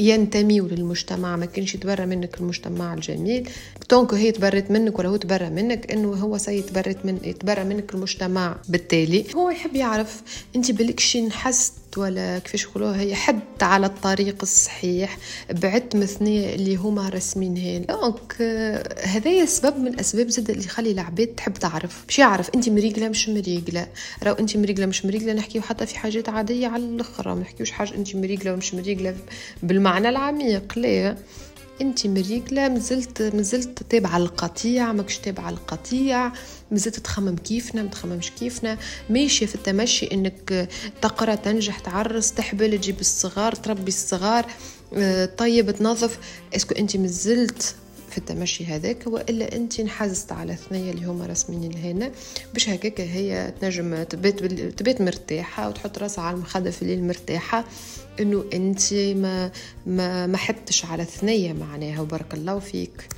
ينتميوا 0.00 0.68
للمجتمع 0.68 1.36
ما 1.36 1.46
كانش 1.46 1.74
يتبرى 1.74 2.06
منك 2.06 2.40
المجتمع 2.40 2.94
الجميل. 2.94 3.48
donc 3.90 4.14
هي 4.14 4.32
تبرت 4.32 4.70
منك 4.70 4.98
ولا 4.98 5.08
هو 5.08 5.16
تبرى 5.16 5.50
منك 5.50 5.92
إنه 5.92 6.12
هو 6.14 6.38
سيتبرت 6.38 7.06
من 7.06 7.18
يتبرى 7.24 7.64
منك 7.64 7.94
المجتمع 7.94 8.56
بالتالي. 8.68 9.24
هو 9.34 9.50
يحب 9.50 9.76
يعرف 9.76 10.22
أنت 10.56 10.70
بالكش 10.70 11.16
نحست 11.16 11.89
ولا 11.98 12.38
كيفاش 12.38 12.62
يقولوها 12.64 13.00
هي 13.00 13.14
حد 13.14 13.40
على 13.62 13.86
الطريق 13.86 14.36
الصحيح 14.42 15.18
بعدت 15.50 15.96
م 15.96 16.04
الثنية 16.04 16.54
اللي 16.54 16.76
هما 16.76 17.08
رسمينهن 17.08 17.84
donc 17.88 18.42
هذايا 19.04 19.44
سبب 19.44 19.78
من 19.78 19.86
الأسباب 19.86 20.28
زاد 20.28 20.50
اللي 20.50 20.64
يخلي 20.64 20.90
العباد 20.90 21.26
تحب 21.26 21.52
تعرف. 21.54 22.04
باش 22.06 22.18
يعرف 22.18 22.50
انت 22.54 22.68
مريقلة 22.68 23.08
مش 23.08 23.28
مريقلة. 23.28 23.86
راهو 24.22 24.34
انت 24.34 24.56
مريقلة 24.56 24.86
مش 24.86 25.04
مريقلة 25.04 25.32
نحكيو 25.32 25.62
حتى 25.62 25.86
في 25.86 25.98
حاجات 25.98 26.28
عادية 26.28 26.68
على 26.68 26.84
الأخرى 26.84 27.34
ما 27.34 27.40
نحكيوش 27.40 27.70
حاجة 27.70 27.94
انت 27.94 28.16
مريقلة 28.16 28.52
ومش 28.52 28.74
مريقلة 28.74 29.16
بالمعنى 29.62 30.08
العميق 30.08 30.78
ليه 30.78 31.16
انت 31.80 32.06
مريقلة 32.06 32.68
مازلت 32.68 33.22
مازلت 33.22 33.82
تابعه 33.82 34.16
القطيع 34.16 34.92
ماكش 34.92 35.18
تابعه 35.18 35.50
القطيع 35.50 36.32
مازلت 36.70 36.98
تخمم 37.00 37.36
كيفنا 37.36 37.82
ما 37.82 37.88
تخممش 37.88 38.30
كيفنا. 38.30 38.78
ماشية 39.10 39.46
في 39.46 39.54
التمشي 39.54 40.06
إنك 40.12 40.68
تقرأ 41.02 41.34
تنجح 41.34 41.78
تعرس 41.78 42.32
تحبل 42.32 42.78
تجيب 42.78 43.00
الصغار 43.00 43.54
تربي 43.54 43.88
الصغار 43.88 44.46
طيب 45.38 45.70
تنظف. 45.70 46.18
اسكو 46.56 46.74
انت 46.74 46.96
مازلت 46.96 47.74
في 48.10 48.18
التمشي 48.18 48.64
هذاك 48.64 49.06
وإلا 49.06 49.56
أنت 49.56 49.80
انحزت 49.80 50.32
على 50.32 50.56
ثنية 50.56 50.90
اللي 50.90 51.06
هما 51.06 51.26
رسمين 51.26 51.76
هنا 51.76 52.10
باش 52.54 52.68
هكاك 52.68 53.00
هي 53.00 53.54
تنجم 53.60 54.02
تبات 54.02 54.44
تبات 54.78 55.00
مرتاحة 55.00 55.68
وتحط 55.68 55.98
راسها 55.98 56.24
على 56.24 56.36
المخدة 56.36 56.70
في 56.70 56.82
الليل 56.82 57.04
مرتاحة 57.04 57.64
إنه 58.20 58.44
أنت 58.52 58.94
ما 58.94 59.50
ما 59.86 60.26
ما 60.26 60.36
حدتش 60.36 60.84
على 60.84 61.04
ثنية 61.04 61.52
معناها 61.52 62.00
وبارك 62.00 62.34
الله 62.34 62.58
فيك. 62.58 63.08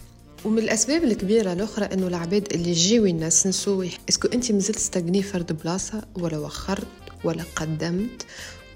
ومن 0.45 0.59
الأسباب 0.59 1.05
الكبيرة 1.05 1.53
الأخرى 1.53 1.85
إنه 1.85 2.07
العباد 2.07 2.53
اللي 2.53 2.71
يجيو 2.71 3.07
الناس 3.07 3.47
نسوي 3.47 3.91
est-ce 4.09 4.22
que 4.22 4.29
أنت 4.29 4.53
مازلت 4.53 4.77
تستغني 4.77 5.23
فرد 5.23 5.53
بلاصة 5.63 6.03
ولا 6.15 6.39
وخرت 6.39 6.87
ولا 7.25 7.45
قدمت؟ 7.57 8.27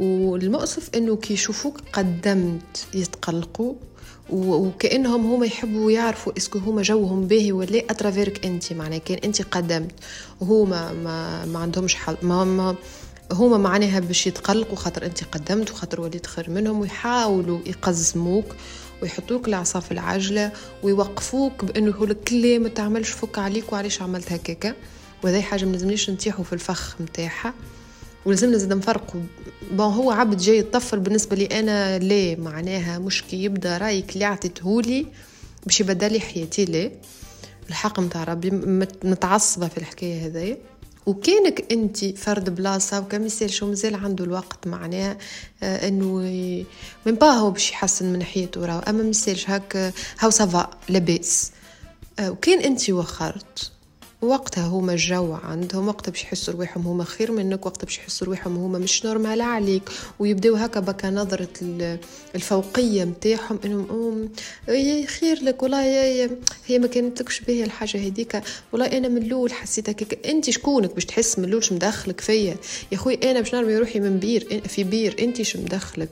والمؤسف 0.01 0.91
إنه 0.95 1.17
كي 1.17 1.35
يشوفوك 1.35 1.81
قدمت 1.93 2.87
يتقلقوا 2.95 3.75
وكأنهم 4.31 5.27
هما 5.33 5.47
يحبوا 5.47 5.91
يعرفوا 5.91 6.33
est-ce 6.37 6.51
que 6.51 6.59
هما 6.59 6.83
جوهم 6.83 7.27
باهي 7.27 7.53
ولا 7.53 7.79
à 7.91 7.97
travers 7.97 8.40
ك 8.40 8.47
انت 8.47 8.73
معناها 8.73 8.99
كان 8.99 9.19
انت 9.25 9.43
قدمت 9.43 9.93
وهما 10.41 10.93
ما, 10.93 11.45
ما 11.45 11.59
عندهمش 11.59 11.95
حل 11.95 12.17
ما, 12.23 12.45
ما 12.45 12.75
هما 13.33 13.59
معناها 13.59 14.01
باش 14.01 14.27
يتقلقوا 14.27 14.77
خاطر 14.77 15.07
انت 15.07 15.25
قدمت 15.25 15.71
وخاطر 15.71 16.01
وليت 16.01 16.27
خير 16.27 16.51
منهم 16.51 16.81
ويحاولوا 16.81 17.59
يقزموك 17.67 18.45
ويحطوك 19.03 19.49
العصا 19.49 19.81
في 19.81 19.93
العجلة 19.93 20.53
ويوقفوك 20.83 21.65
بأنه 21.65 22.07
لك 22.07 22.33
لا 22.33 22.59
ما 22.59 22.69
تعملش 22.69 23.11
فك 23.11 23.39
عليك 23.39 23.73
وعلاش 23.73 24.03
عملت 24.03 24.33
هكاكا. 24.33 24.75
وهذه 25.25 25.41
حاجة 25.41 25.65
ما 25.65 25.73
لازمنيش 25.73 26.11
نتيحوا 26.11 26.45
في 26.45 26.53
الفخ 26.53 26.97
نتاعها 27.01 27.55
ولازمنا 28.27 28.59
زاد 28.59 28.73
نفرقوا. 28.73 29.21
بون 29.71 29.93
هو 29.93 30.11
عبد 30.11 30.37
جاي 30.37 30.59
يطفل 30.59 30.99
بالنسبة 31.01 31.37
لي 31.37 31.47
أنا 31.47 31.99
لا 31.99 32.41
معناها 32.41 32.99
مش 32.99 33.23
كي 33.23 33.45
يبدأ 33.45 33.79
رأيك 33.79 34.13
اللي 34.15 34.25
عطيتهولي 34.25 35.07
باش 35.67 35.81
يبدل 35.81 36.13
لي 36.13 36.21
حياتي 36.21 36.65
لا 36.65 36.91
الحق 37.69 38.01
متاع 38.01 38.25
ربي 38.25 38.51
متعصبة 39.05 39.69
في 39.69 39.79
الحكاية 39.79 40.27
هذايا. 40.27 40.57
وكانك 41.07 41.73
أنت 41.73 42.05
فرد 42.05 42.55
بلاصة 42.55 43.01
وكان 43.01 43.27
يسالش 43.27 43.63
مازال 43.63 43.95
عنده 43.95 44.25
الوقت 44.25 44.67
معناه 44.67 45.17
آه 45.63 45.89
إنه 45.89 46.07
من 47.07 47.15
بعد 47.15 47.31
هو 47.31 47.51
باش 47.51 47.71
يحسن 47.71 48.13
من 48.13 48.23
حياته 48.23 48.67
راه. 48.67 48.83
أما 48.89 49.03
ميسالش 49.03 49.51
هاك 49.51 49.93
هاو 50.19 50.31
ça 50.31 50.51
va 50.51 50.71
لاباس. 50.89 51.53
آه 52.19 52.31
وكان 52.31 52.59
أنت 52.61 52.91
وخرت. 52.91 53.73
وقتها 54.23 54.67
هما 54.67 54.93
الجو 54.93 55.33
عندهم 55.33 55.89
وقتها 55.89 56.11
باش 56.11 56.23
يحسوا 56.23 56.55
رواحهم 56.55 56.87
هما 56.87 57.05
خير 57.05 57.33
منك 57.33 57.67
وقتها 57.67 57.85
باش 57.85 57.99
يحسوا 57.99 58.27
رواحهم 58.27 58.57
هما 58.57 58.79
مش 58.79 59.05
normal 59.07 59.41
عليك. 59.41 59.83
ويبداو 60.19 60.55
هكا 60.55 60.81
بكا 60.81 61.11
نظرة 61.11 61.49
الفوقية 62.35 63.05
متاعهم 63.05 63.59
إنهم 63.65 64.29
خير 65.07 65.43
لك 65.43 65.63
والله 65.63 65.81
هي 66.67 66.79
ما 66.79 66.87
كانتلكش 66.87 67.41
باهية 67.41 67.65
الحاجة 67.65 68.07
هذيك. 68.07 68.43
والله 68.73 68.87
أنا 68.87 69.09
من 69.09 69.23
الأول 69.23 69.53
حسيت 69.53 69.89
هكاك 69.89 70.27
انت 70.27 70.51
شكونك 70.51 70.95
باش 70.95 71.05
تحس 71.05 71.39
من 71.39 71.45
الأول 71.45 71.63
مدخلك 71.71 72.21
فيا؟ 72.21 72.57
يا 72.93 72.97
خويا 72.97 73.31
أنا 73.31 73.41
باش 73.41 73.55
نرمي 73.55 73.79
روحي 73.79 74.01
من 74.01 74.19
بير 74.19 74.63
في 74.69 74.85
بير 74.85 75.17
انت 75.21 75.43
شو 75.43 75.59
مدخلك 75.59 76.09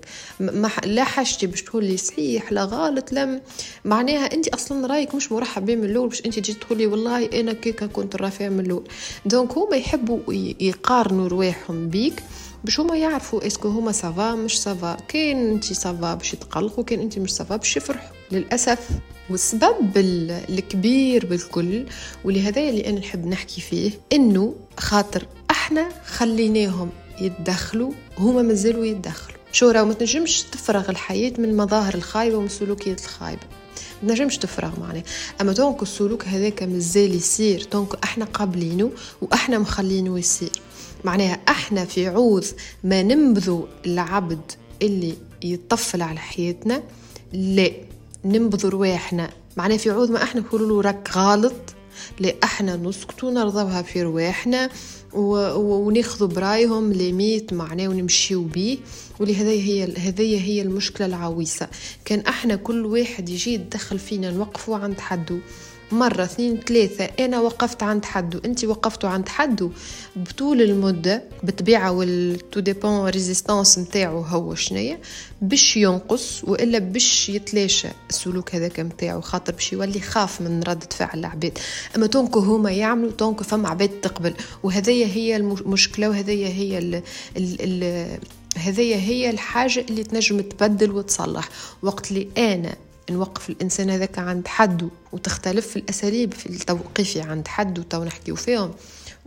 لا 0.85 1.05
حاجتي 1.05 1.47
باش 1.47 1.63
تقول 1.63 1.85
لي 1.85 1.97
صحيح 1.97 2.53
لا 2.53 2.65
غلط 2.65 3.13
لا 3.13 3.41
معناها 3.85 4.33
انت 4.35 4.49
أصلا 4.49 4.87
رأيك 4.87 5.15
مش 5.15 5.33
مرحب 5.33 5.67
بيه 5.67 5.77
من 5.77 5.85
الأول 5.85 6.09
باش 6.09 6.23
انت 6.27 6.39
تجي 6.39 6.55
تقولي 6.55 6.87
والله 6.87 7.41
أنا 7.41 7.53
كيكا 7.53 7.87
كنت 7.95 8.17
رافع 8.17 8.49
من 8.49 8.61
الأول. 8.61 8.85
donc 9.27 9.59
هما 9.59 9.77
يحبوا 9.77 10.19
يقارنوا 10.61 11.29
رواحهم 11.29 11.89
بيك 11.89 12.23
باش 12.65 12.81
هما 12.81 12.97
يعرفوا 12.97 13.47
est-ce 13.47 13.61
que 13.61 13.69
هما 13.69 13.93
ça 13.93 14.14
va 14.14 14.35
مش 14.35 14.63
ça 14.63 14.76
va. 14.76 14.97
كاين 15.09 15.51
انت 15.51 15.65
ça 15.65 15.90
va 15.90 16.15
باش 16.15 16.35
يتقلقوا 16.35 16.85
كاين 16.85 17.01
انت 17.01 17.19
مش 17.19 17.31
ça 17.31 17.44
va 17.44 17.57
باش 17.57 17.77
يفرحوا. 17.77 18.17
للأسف 18.33 18.89
والسبب 19.31 19.91
الكبير 20.49 21.27
بالكل 21.27 21.85
واللي 22.25 22.43
هذا 22.43 22.69
اللي 22.69 22.87
أنا 22.89 22.99
نحب 22.99 23.27
نحكي 23.27 23.61
فيه 23.61 23.91
إنه 24.13 24.55
خاطر 24.79 25.27
أحنا 25.51 25.89
خليناهم 26.07 26.91
يتدخلوا 27.21 27.93
هما 28.19 28.43
مازالوا 28.43 28.85
يتدخلوا. 28.85 29.39
شو 29.53 29.71
راه 29.71 29.83
ما 29.83 29.95
تنجمش 29.95 30.43
تفرغ 30.43 30.91
الحياة 30.91 31.33
من 31.39 31.45
المظاهر 31.45 31.95
الخايبة 31.95 32.37
ومن 32.37 32.47
السلوكيات 32.47 33.01
الخايبة. 33.05 33.43
نجمش 34.13 34.39
تفرغ 34.39 34.81
معناه 34.81 35.03
أما 35.41 35.53
donc 35.53 35.83
السلوك 35.83 36.25
هذاك 36.25 36.63
مازال 36.63 37.15
يصير 37.15 37.67
donc 37.73 37.95
إحنا 38.05 38.25
قابلينه 38.25 38.91
وإحنا 39.23 39.59
مخلينه 39.59 40.19
يصير. 40.19 40.53
معناها 41.05 41.41
إحنا 41.49 41.85
في 41.85 42.09
عوض 42.09 42.45
ما 42.85 43.03
ننبذوا 43.03 43.65
العبد 43.87 44.53
اللي 44.83 45.15
يطفل 45.43 46.03
على 46.03 46.19
حياتنا 46.19 46.83
لا 47.33 47.71
ننبذوا 48.25 48.71
رواحنا. 48.71 49.31
معناه 49.57 49.77
في 49.77 49.91
عوض 49.91 50.11
ما 50.11 50.23
إحنا 50.23 50.41
نقولوا 50.41 50.69
له 50.83 50.89
راك 50.89 51.11
غلط 51.17 51.74
لا 52.21 52.35
أحنا 52.45 52.77
نسكتوا 52.77 53.31
نرضوها 53.31 53.83
في 53.83 54.03
رواحنا 54.03 54.71
وناخذوا 55.15 56.29
برايهم 56.29 56.93
ليميت 56.93 57.53
معناه 57.53 57.89
ونمشيو 57.89 58.43
بيه. 58.43 58.79
ولهذا 59.21 59.51
هي 59.51 59.85
هذه 59.85 60.45
هي 60.49 60.63
المشكلة 60.63 61.07
العويصة. 61.07 61.69
كان 62.05 62.21
أحنا 62.21 62.57
كل 62.57 62.87
واحد 62.87 63.29
يجي 63.29 63.55
يتدخل 63.55 63.99
فينا 63.99 64.31
نوقفوا 64.31 64.77
عند 64.77 65.01
حده 65.01 65.39
مرة 65.93 66.25
اثنين 66.25 66.61
ثلاثة 66.61 67.05
أنا 67.05 67.41
وقفت 67.41 67.83
عند 67.83 68.05
حد 68.05 68.35
وأنت 68.37 68.65
وقفتوا 68.65 69.09
عند 69.09 69.29
حد 69.29 69.71
بطول 70.17 70.63
المدة 70.63 71.23
بالطبيعة 71.43 71.93
وال 71.93 72.15
taux 72.15 72.61
de 72.61 72.74
bonne 72.74 73.09
résistance 73.09 73.79
نتاعو 73.79 74.21
هو 74.21 74.55
شنية 74.55 75.01
باش 75.43 75.77
ينقص 75.77 76.45
وإلا 76.45 76.79
باش 76.79 77.29
يتلاشى 77.29 77.89
السلوك 78.11 78.55
هذاك 78.55 78.81
نتاعو 78.81 79.21
خاطر 79.21 79.53
باش 79.53 79.73
يولي 79.73 80.01
خاف 80.01 80.41
من 80.41 80.63
ردة 80.63 80.89
فعل 80.91 81.19
العباد. 81.19 81.59
أما 81.97 82.07
tant 82.07 82.25
que 82.25 82.39
هما 82.39 82.71
يعملوا 82.71 83.11
tant 83.11 83.30
que 83.30 83.45
فما 83.45 83.69
عباد 83.69 83.89
تقبل. 83.89 84.35
وهذه 84.63 85.17
هي 85.17 85.37
المشكلة 85.37 86.09
وهذه 86.09 86.47
هي 86.47 86.79
ال 86.79 86.95
ال 87.37 87.57
ال 87.61 88.19
هذه 88.57 89.11
هي 89.11 89.31
الحاجة 89.31 89.87
اللي 89.91 90.05
تنجم 90.05 90.41
تبدل 90.41 90.91
وتصلح. 90.91 91.49
وقت 91.83 92.11
اللي 92.11 92.29
أنا 92.39 92.75
نوقف 93.11 93.51
الإنسان 93.51 93.91
هذاك 93.91 94.19
عند 94.19 94.49
حده 94.49 94.89
وتختلف 95.13 95.77
الأساليب 95.77 96.35
في 96.35 96.47
التوقيف 96.47 97.17
عند 97.17 97.49
حد 97.49 97.79
وتو 97.79 98.05
نحكيو 98.05 98.37
فيهم. 98.37 98.75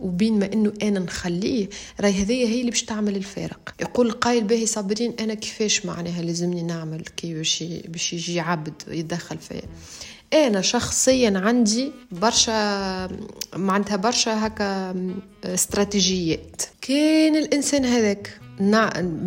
وبين 0.00 0.38
ما 0.38 0.52
إنه 0.52 0.72
أنا 0.82 1.00
نخليه 1.00 1.68
راي 2.00 2.12
هذيا 2.12 2.46
هي 2.46 2.60
اللي 2.60 2.70
باش 2.70 2.82
تعمل 2.82 3.16
الفارق. 3.16 3.74
يقول 3.80 4.10
قايل 4.10 4.44
باهي 4.44 4.66
صابرين 4.66 5.14
أنا 5.20 5.34
كيفاش 5.34 5.86
معناها 5.86 6.22
لازمني 6.22 6.62
نعمل 6.62 7.02
كي 7.16 7.34
باش 7.88 8.12
يجي 8.12 8.40
عبد 8.40 8.72
يتدخل 8.88 9.38
فيا؟ 9.38 9.62
أنا 10.32 10.60
شخصيا 10.60 11.38
عندي 11.38 11.92
برشا 12.12 13.08
معناتها 13.56 13.96
برشا 13.96 14.46
هكا 14.46 14.94
استراتيجيات. 15.44 16.62
كان 16.80 17.36
الإنسان 17.36 17.84
هذاك. 17.84 18.40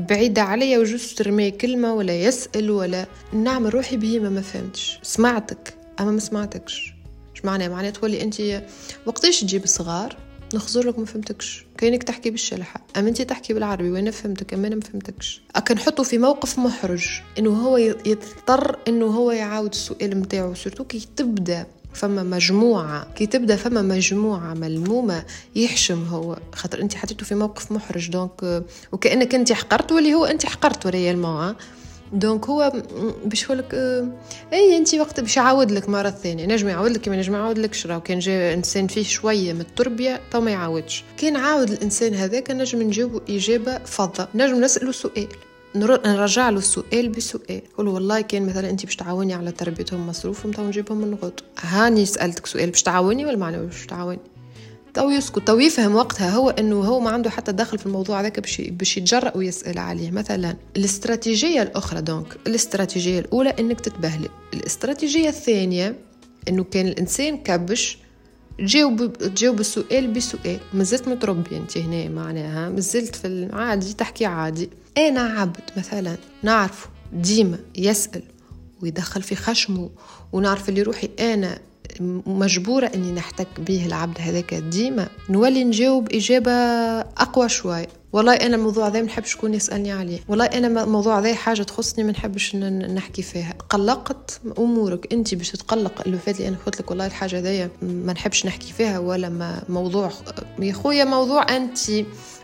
بعيدة 0.10 0.42
عليا 0.42 0.80
و 0.80 0.86
juste 0.86 1.18
ترمي 1.18 1.52
كلمة 1.52 1.94
ولا 1.94 2.22
يسأل 2.24 2.72
ولا 2.72 3.06
نعمل 3.34 3.74
روحي 3.74 3.98
بهيمة 3.98 4.30
ما 4.30 4.42
فهمتش. 4.42 5.00
سمعتك. 5.04 5.74
أما 6.00 6.12
ما 6.12 6.20
سمعتكش. 6.20 6.94
مش 7.36 7.46
معناه 7.46 7.68
معناه 7.68 7.90
تولي 7.90 8.22
أنت 8.22 8.64
وقتاش 9.06 9.42
تجيب 9.42 9.64
الصغار 9.64 10.18
نخزر 10.54 10.88
لك 10.88 11.00
ما 11.00 11.06
فهمتكش. 11.06 11.66
كاينك 11.78 12.04
تحكي 12.04 12.30
بالشلحة. 12.30 12.82
أما 12.98 13.10
أنت 13.10 13.22
تحكي 13.22 13.54
بالعربي 13.54 13.92
وأنا 13.92 14.12
فهمتك 14.12 14.54
أما 14.54 14.68
أنا 14.68 14.76
ما 14.76 14.82
فهمتكش. 14.82 15.42
أكن 15.56 15.76
نحطه 15.76 16.04
في 16.04 16.18
موقف 16.18 16.60
محرج. 16.60 17.06
إنه 17.40 17.50
هو 17.50 17.78
يضطر 17.78 18.80
إنه 18.88 19.06
هو 19.06 19.32
يعاود 19.32 19.70
السؤال 19.70 20.18
متاعه 20.18 20.54
surtout 20.54 20.84
كي 20.84 21.08
تبدأ 21.16 21.66
فما 21.94 22.24
مجموعة 22.24 23.08
كي 23.14 23.26
تبدأ 23.26 23.56
فما 23.56 23.82
مجموعة 23.82 24.54
ملمومة 24.54 25.24
يحشم 25.56 26.04
هو 26.04 26.38
خاطر 26.54 26.82
أنت 26.82 26.96
حطيته 26.96 27.26
في 27.26 27.36
موقف 27.36 27.72
محرج 27.72 28.10
donc 28.10 28.64
وكأنك 28.92 29.36
أنت 29.36 29.54
حقرت 29.54 29.92
واللي 29.92 30.14
هو 30.14 30.26
أنت 30.26 30.46
حقرت 30.46 30.88
réellement 30.88 31.56
donc 32.14 32.50
هو 32.50 32.84
باش 33.26 33.44
يقولك 33.44 33.74
اي 34.54 34.78
أنت 34.78 34.96
وقت 34.96 35.20
باش 35.20 35.38
يعاود 35.38 35.72
لك 35.72 35.90
مرة 35.90 36.10
ثانية 36.10 36.46
نجم 36.46 36.68
يعاود 36.68 36.92
لك 36.92 37.08
ما 37.08 37.18
نجم 37.18 37.34
يعاود 37.34 37.58
لك 37.58 37.74
شرا 37.74 37.96
وكان 37.96 38.20
جا 38.20 38.54
إنسان 38.54 38.88
فيه 38.88 39.04
شوية 39.04 39.54
من 39.54 39.62
التربية 39.62 40.22
تو 40.32 40.42
ما 40.42 40.52
يعاودش. 40.52 41.04
كان 41.18 41.36
عاود 41.36 41.70
الإنسان 41.72 42.14
هذاك 42.14 42.52
نجم 42.52 42.82
نجاوبه 42.82 43.22
إجابة 43.30 43.78
فظة 43.78 44.28
نجم 44.36 44.64
نساله 44.64 44.92
سؤال. 44.92 45.28
نرجع 45.76 46.50
له 46.50 46.58
السؤال 46.58 47.10
بسؤال. 47.10 47.62
قول 47.78 47.88
والله 47.88 48.22
كان 48.22 48.46
مثلا 48.46 48.70
انت 48.70 48.86
باش 48.86 48.96
تعاوني 48.96 49.34
على 49.34 49.52
تربيتهم 49.52 50.08
مصروفهم 50.08 50.52
تو 50.52 50.64
نجيبهم 50.64 50.98
من 50.98 51.16
غد 51.16 51.40
هاني 51.60 52.06
سألتك 52.06 52.46
سؤال 52.46 52.70
باش 52.70 52.84
تعاوني 52.84 53.26
ولا 53.26 53.38
معناه 53.38 53.60
باش 53.60 53.86
تعاوني؟ 53.86 54.20
تو 54.94 55.10
يسكت 55.10 55.48
تو 55.48 55.60
يفهم 55.60 55.96
وقتها 55.96 56.30
هو 56.30 56.50
إنه 56.50 56.84
هو 56.84 57.00
ما 57.00 57.10
عنده 57.10 57.30
حتى 57.30 57.52
دخل 57.52 57.78
في 57.78 57.86
الموضوع 57.86 58.22
هذاك 58.22 58.40
باش 58.40 58.62
باش 58.62 58.98
يتجرأ 58.98 59.38
ويسأل 59.38 59.78
عليه. 59.78 60.12
مثلا 60.12 60.56
الاستراتيجية 60.78 61.62
الأخرى 61.62 62.02
donc 62.02 62.38
الاستراتيجية 62.48 63.20
الأولى 63.20 63.50
إنك 63.50 63.80
تتبهلل. 63.80 64.30
الاستراتيجية 64.54 65.30
الثانية 65.30 65.96
إنه 66.50 66.64
كان 66.64 66.88
الإنسان 66.88 67.38
كبش 67.38 67.98
تجاوب 68.62 69.14
تجاوب 69.14 69.60
السؤال 69.60 70.08
بسؤال 70.08 70.60
مازلت 70.74 71.08
متربية 71.08 71.58
انت 71.58 71.78
هنا 71.78 72.10
معناها 72.10 72.70
مازلت 72.70 73.16
في 73.16 73.28
العادي 73.28 73.94
تحكي 73.94 74.26
عادي. 74.26 74.70
أنا 74.98 75.22
عبد 75.22 75.60
مثلا 75.78 76.18
نعرفه 76.44 76.90
ديما 77.14 77.60
يسأل 77.76 78.24
ويدخل 78.82 79.22
في 79.22 79.36
خشمه 79.36 79.90
ونعرف 80.32 80.70
اللي 80.70 80.82
روحي 80.82 81.10
أنا 81.20 81.60
مجبورة 82.26 82.92
إني 82.96 83.12
نحتك 83.12 83.48
به 83.60 83.86
العبد 83.86 84.18
هذاك 84.20 84.54
ديما. 84.54 85.10
نولي 85.30 85.64
نجاوب 85.64 86.12
إجابة 86.14 86.52
أقوى 86.52 87.50
شوي. 87.50 87.88
والله 88.14 88.34
أنا 88.34 88.56
الموضوع 88.56 88.88
ذا 88.88 89.00
ما 89.00 89.06
نحبش 89.06 89.32
شكون 89.32 89.54
يسألني 89.54 89.92
عليه. 89.92 90.20
والله 90.28 90.46
أنا 90.46 90.84
الموضوع 90.84 91.20
ذا 91.20 91.34
حاجة 91.34 91.64
تخصني 91.64 92.04
ما 92.04 92.12
نحبش 92.12 92.56
نحكي 92.56 93.22
فيها. 93.22 93.54
قلقت 93.70 94.42
أمورك 94.58 95.14
أنت 95.14 95.36
باش 95.36 95.52
تتقلق. 95.52 96.02
اللي 96.06 96.18
فات 96.18 96.40
لي 96.40 96.48
أنا 96.48 96.58
قلت 96.66 96.80
لك 96.80 96.90
والله 96.90 97.06
الحاجة 97.06 97.40
ذا 97.40 97.70
ما 97.82 98.14
نحبش 98.14 98.46
نحكي 98.46 98.74
فيها 98.74 99.00
ولا 99.00 99.30
ما 99.30 99.64
موضوع 99.70 100.12
يا 100.60 100.74
خويا 100.74 101.04
موضوع 101.06 101.56
أنت. 101.56 101.80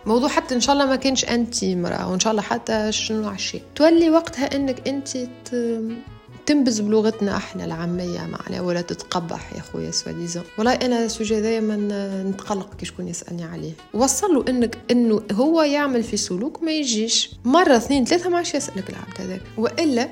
موضوع 0.05 0.29
حتى 0.29 0.55
إن 0.55 0.59
شاء 0.59 0.73
الله 0.73 0.85
ما 0.85 0.95
كانش 0.95 1.25
أنت 1.25 1.65
مرأة. 1.65 2.11
وإن 2.11 2.19
شاء 2.19 2.31
الله 2.31 2.41
حتى 2.43 2.91
شنو 2.91 3.29
عشي. 3.29 3.61
تولي 3.75 4.09
وقتها 4.09 4.55
إنك 4.55 4.87
أنت 4.87 5.17
تنبز 6.47 6.79
بلغتنا 6.79 7.37
إحنا 7.37 7.65
العامية 7.65 8.19
معنا 8.19 8.61
ولا 8.61 8.81
تتقبح 8.81 9.53
يا 9.53 9.61
خويا 9.61 9.91
soi-disant 9.91 10.43
والله 10.57 10.73
أنا 10.73 11.07
sujet 11.07 11.41
دايما 11.41 11.75
نتقلق 12.23 12.75
كي 12.75 12.85
شكون 12.85 13.07
يسألني 13.07 13.43
عليه. 13.43 13.71
وصل 13.93 14.27
له 14.27 14.45
إنك 14.49 14.77
إنه 14.91 15.21
هو 15.31 15.61
يعمل 15.61 16.03
في 16.03 16.17
سلوك 16.17 16.63
ما 16.63 16.71
يجيش. 16.71 17.31
مرة 17.45 17.77
اثنين 17.77 18.05
ثلاثة 18.05 18.29
ما 18.29 18.37
عادش 18.37 18.53
يسألك 18.53 18.89
العبد 18.89 19.21
هذاك. 19.21 19.41
وإلا 19.57 20.09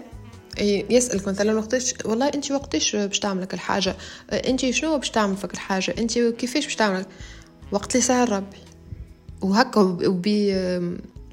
يسألك 0.89 1.27
مثلا 1.27 1.57
وقتاش 1.57 1.93
والله 2.05 2.27
أنت 2.27 2.51
وقتاش 2.51 2.95
باش 2.95 3.19
تعملك 3.19 3.53
الحاجة؟ 3.53 3.95
أنت 4.31 4.69
شنو 4.69 4.97
باش 4.97 5.09
تعمل 5.09 5.37
فيك 5.37 5.53
الحاجة؟ 5.53 5.95
أنت 5.97 6.19
كيفاش 6.19 6.65
باش 6.65 6.75
تعمل 6.75 7.05
وقت 7.71 7.95
اللي 7.95 8.05
سهل 8.05 8.31
ربي. 8.31 8.57
وهكا 9.41 9.81
وبي 9.81 10.55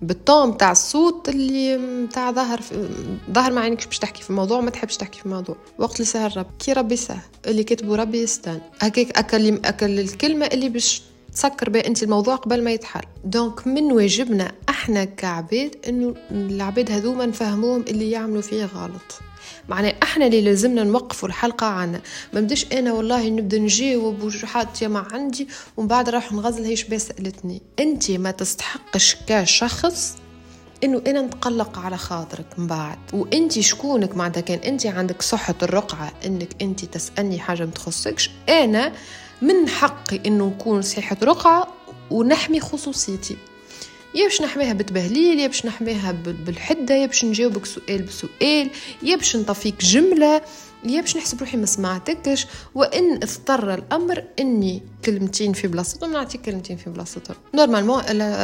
بال 0.03 0.25
ton 0.25 0.57
تاع 0.57 0.71
الصوت 0.73 1.29
اللي 1.29 2.07
تاع 2.13 2.31
ظهر 2.31 2.61
ظهر 3.31 3.53
ما 3.53 3.61
عينكش 3.61 3.87
باش 3.87 3.99
تحكي 3.99 4.23
في 4.23 4.31
الموضوع 4.31 4.61
ما 4.61 4.71
تحبش 4.71 4.97
تحكي 4.97 5.19
في 5.19 5.27
الموضوع 5.27 5.57
وقت 5.79 5.95
اللي 5.95 6.05
سهل 6.05 6.37
ربي 6.37 6.51
كي 6.59 6.73
ربي 6.73 6.97
سهل 6.97 7.21
اللي 7.47 7.65
كتبه 7.65 7.97
ربي 7.97 8.23
يستان 8.23 8.61
هكاك 8.81 9.19
أكل 9.19 9.61
أكل 9.65 10.01
الكلمة 10.01 10.47
اللي 10.47 10.69
باش 10.69 11.03
تسكر 11.35 11.71
بها 11.71 11.87
أنت 11.87 12.03
الموضوع 12.03 12.37
قبل 12.37 12.65
ما 12.65 12.71
يتحل 12.71 13.03
دونك 13.25 13.67
من 13.67 13.93
واجبنا 13.93 14.53
إحنا 14.69 15.05
كعباد 15.05 15.77
إنه 15.89 16.15
العباد 16.31 16.91
هذوما 16.91 17.27
نفهموهم 17.27 17.85
اللي 17.89 18.11
يعملوا 18.11 18.43
فيه 18.43 18.65
غلط. 18.65 19.21
معناه 19.73 19.95
إحنا 20.03 20.27
اللي 20.27 20.41
لازمنا 20.41 20.85
نوقفوا 20.85 21.29
الحلقة 21.29 21.67
عنا. 21.67 22.01
ما 22.33 22.41
بديش 22.41 22.73
أنا 22.73 22.93
والله 22.93 23.29
نبدأ 23.29 23.59
نجاوب 23.59 24.23
وجحات 24.23 24.85
ما 24.85 25.07
عندي 25.13 25.49
ومن 25.77 25.89
بعد 25.89 26.09
راح 26.09 26.33
نغزل 26.33 26.65
هيش 26.65 26.85
بس 26.85 27.09
سألتني. 27.09 27.63
انت 27.79 28.11
ما 28.11 28.31
تستحقش 28.31 29.17
كشخص 29.27 30.17
انه 30.85 31.03
أنا 31.07 31.23
نتقلق 31.23 31.79
على 31.79 31.97
خاطرك 31.97 32.47
من 32.59 32.67
بعد. 32.67 32.99
وانت 33.13 33.61
شكونك 33.61 34.17
معناتها؟ 34.17 34.41
كان 34.41 34.59
انت 34.59 34.87
عندك 34.87 35.23
صحة 35.23 35.55
الرقعة 35.63 36.13
انك 36.27 36.63
انت 36.63 36.85
تسألني 36.85 37.39
حاجة 37.39 37.65
ما 37.65 37.71
تخصكش. 37.71 38.31
أنا 38.49 38.93
من 39.43 39.69
حقي 39.69 40.21
انه 40.27 40.47
نكون 40.47 40.83
صحة 40.83 41.17
رقعة 41.23 41.69
ونحمي 42.11 42.61
خصوصيتي. 42.61 43.37
يا 44.15 44.25
باش 44.25 44.43
نحميها 44.43 44.73
بتبهليل 44.73 45.41
يا 45.41 45.47
باش 45.47 45.67
نحميها 45.67 46.13
بالحدة 46.47 46.95
يا 46.95 47.07
باش 47.07 47.25
نجاوبك 47.25 47.67
سؤال 47.67 48.03
بسؤال 48.03 48.71
يا 49.03 49.17
باش 49.17 49.37
نطفيك 49.37 49.81
جملة 49.81 50.43
يا 50.85 51.01
باش 51.01 51.17
نحسب 51.17 51.41
روحي 51.41 51.57
ما 51.57 51.67
سمعتكش. 51.67 52.47
وإن 52.75 53.15
اضطر 53.15 53.75
الأمر 53.75 54.25
إني 54.41 54.83
كلمتين 55.05 55.53
في 55.53 55.69
بلاصتهم 55.69 56.13
نعطيك 56.13 56.41
كلمتين 56.41 56.77
في 56.77 56.91
بلاصتهم. 56.91 57.37
نورمالمون 57.55 58.03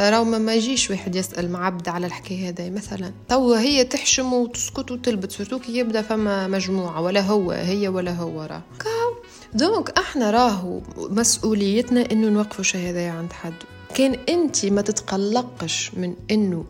راهو 0.09 0.23
ما 0.23 0.53
يجيش 0.53 0.89
واحد 0.89 1.15
يسأل 1.15 1.51
مع 1.51 1.65
عبد 1.65 1.89
على 1.89 2.07
الحكاية 2.07 2.49
هذا 2.49 2.69
مثلا. 2.69 3.11
تو 3.29 3.53
هي 3.53 3.83
تحشم 3.83 4.33
وتسكت 4.33 4.91
وتلبت 4.91 5.31
surtout 5.31 5.59
كي 5.59 5.77
يبدأ 5.77 6.01
فما 6.01 6.47
مجموعة 6.47 7.01
ولا 7.01 7.21
هو 7.21 7.51
هي 7.51 7.87
ولا 7.87 8.11
هو 8.11 8.41
راه 8.41 8.63
donc 9.53 9.97
أحنا 9.97 10.31
راهو 10.31 10.81
مسؤوليتنا 10.97 12.11
إنه 12.11 12.29
نوقفوا 12.29 12.79
هذا 12.79 13.11
عند 13.11 13.33
حد. 13.33 13.53
كان 13.95 14.13
انت 14.29 14.65
ما 14.65 14.81
تتقلقش 14.81 15.91
من 15.93 16.15
إنه 16.31 16.65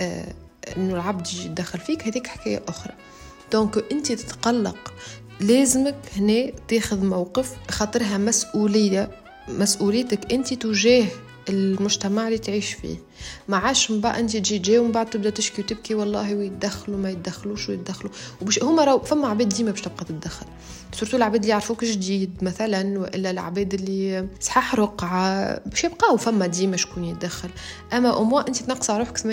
آه 0.00 0.34
إنه 0.76 0.94
العبد 0.94 1.26
يجي 1.26 1.44
يتدخل 1.44 1.78
فيك 1.78 2.08
هذيك 2.08 2.26
حكاية 2.26 2.62
أخرى. 2.68 2.92
donc 3.52 3.92
انت 3.92 4.12
تتقلق. 4.12 4.92
لازمك 5.40 5.96
هنا 6.16 6.52
تاخذ 6.68 7.04
موقف 7.04 7.52
خاطرها 7.70 8.18
مسؤولية 8.18 9.10
مسؤوليتك 9.48 10.32
انت 10.32 10.54
تجاه 10.54 11.06
المجتمع 11.48 12.26
اللي 12.26 12.38
تعيش 12.38 12.72
فيه. 12.72 12.96
ما 13.48 13.56
عادش 13.56 13.90
من 13.90 14.00
بعد 14.00 14.18
انت 14.18 14.36
تجي 14.36 14.58
جاي 14.58 14.78
ومن 14.78 14.92
بعد 14.92 15.10
تبدأ 15.10 15.30
تشكي 15.30 15.62
وتبكي 15.62 15.94
والله 15.94 16.34
ويتدخلوا 16.34 16.98
ما 16.98 17.10
يتدخلوش 17.10 17.68
ويتدخلوا. 17.68 18.12
وبش 18.42 18.62
هما 18.62 18.84
راهو 18.84 18.98
فما 18.98 19.28
عباد 19.28 19.48
ديما 19.48 19.70
باش 19.70 19.80
تبقى 19.80 20.04
تتدخل. 20.04 20.46
surtout 20.92 21.16
العباد 21.16 21.40
اللي 21.40 21.50
يعرفوك 21.50 21.84
جديد 21.84 22.30
مثلا 22.42 22.98
وإلا 22.98 23.30
العباد 23.30 23.74
اللي 23.74 24.28
صحاح 24.40 24.74
رقعة 24.74 25.58
باش 25.68 25.84
يبقاو 25.84 26.16
فما 26.16 26.46
ديما 26.46 26.76
شكون 26.76 27.04
يتدخل. 27.04 27.48
أما 27.92 28.10
أو 28.10 28.38
انت 28.38 28.56
تنقص 28.56 28.90
روحك 28.90 29.18
80% 29.18 29.24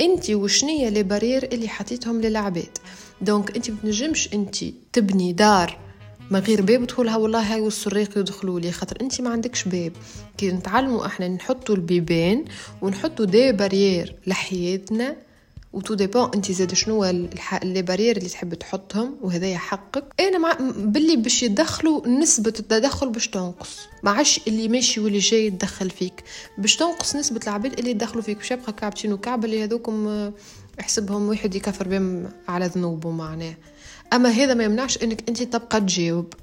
انت 0.00 0.30
وشنية 0.30 0.88
les 0.88 1.02
barrières 1.02 1.48
اللي 1.52 1.68
حطيتهم 1.68 2.20
للعباد؟ 2.20 2.78
donc 3.20 3.56
انت 3.56 3.70
ما 3.70 3.76
تنجمش 3.82 4.34
انت 4.34 4.56
تبني 4.92 5.32
دار 5.32 5.89
ما 6.30 6.38
غير 6.38 6.62
باب 6.62 6.86
تقولها 6.86 7.16
والله 7.16 7.54
هاي 7.54 7.60
والسريق 7.60 8.18
يدخلوا 8.18 8.60
لي. 8.60 8.72
خاطر 8.72 8.96
انت 9.00 9.20
ما 9.20 9.30
عندكش 9.30 9.64
باب. 9.64 9.92
كي 10.38 10.52
نتعلموا 10.52 11.06
إحنا 11.06 11.28
نحطوا 11.28 11.74
البيبان 11.74 12.44
ونحطوا 12.82 13.24
des 13.24 13.52
barrières 13.52 14.16
لحياتنا. 14.26 15.16
وتو 15.72 15.94
dépend 15.94 16.30
انت 16.34 16.52
زاد 16.52 16.74
شنو 16.74 17.04
les 17.62 17.82
barrières 17.82 18.16
اللي 18.16 18.28
تحب 18.28 18.54
تحطهم 18.54 19.16
وهذايا 19.22 19.58
حقك. 19.58 20.04
أنا 20.20 20.38
مع 20.38 20.56
بالي 20.76 21.16
باش 21.16 21.42
يدخلوا 21.42 22.08
نسبة 22.08 22.52
التدخل 22.58 23.08
باش 23.08 23.28
تنقص. 23.28 23.78
ما 24.02 24.10
عادش 24.10 24.40
اللي 24.48 24.68
ماشي 24.68 25.00
واللي 25.00 25.18
جاي 25.18 25.46
يتدخل 25.46 25.90
فيك. 25.90 26.24
باش 26.58 26.76
تنقص 26.76 27.16
نسبة 27.16 27.40
العباد 27.44 27.78
اللي 27.78 27.90
يدخلوا 27.90 28.22
فيك. 28.22 28.36
باش 28.36 28.50
يبقى 28.50 28.72
كعبتين 28.72 29.12
وكعب 29.12 29.44
اللي 29.44 29.64
هذوكم 29.64 30.30
يحسبهم 30.78 31.28
واحد 31.28 31.54
يكفر 31.54 31.88
بهم 31.88 32.28
على 32.48 32.66
ذنوبه 32.66 33.10
معناه 33.10 33.54
أما 34.12 34.28
هذا 34.28 34.54
ما 34.54 34.64
يمنعش 34.64 35.02
إنك 35.02 35.28
أنت 35.28 35.42
تبقى 35.42 35.80
تجاوب. 35.80 36.34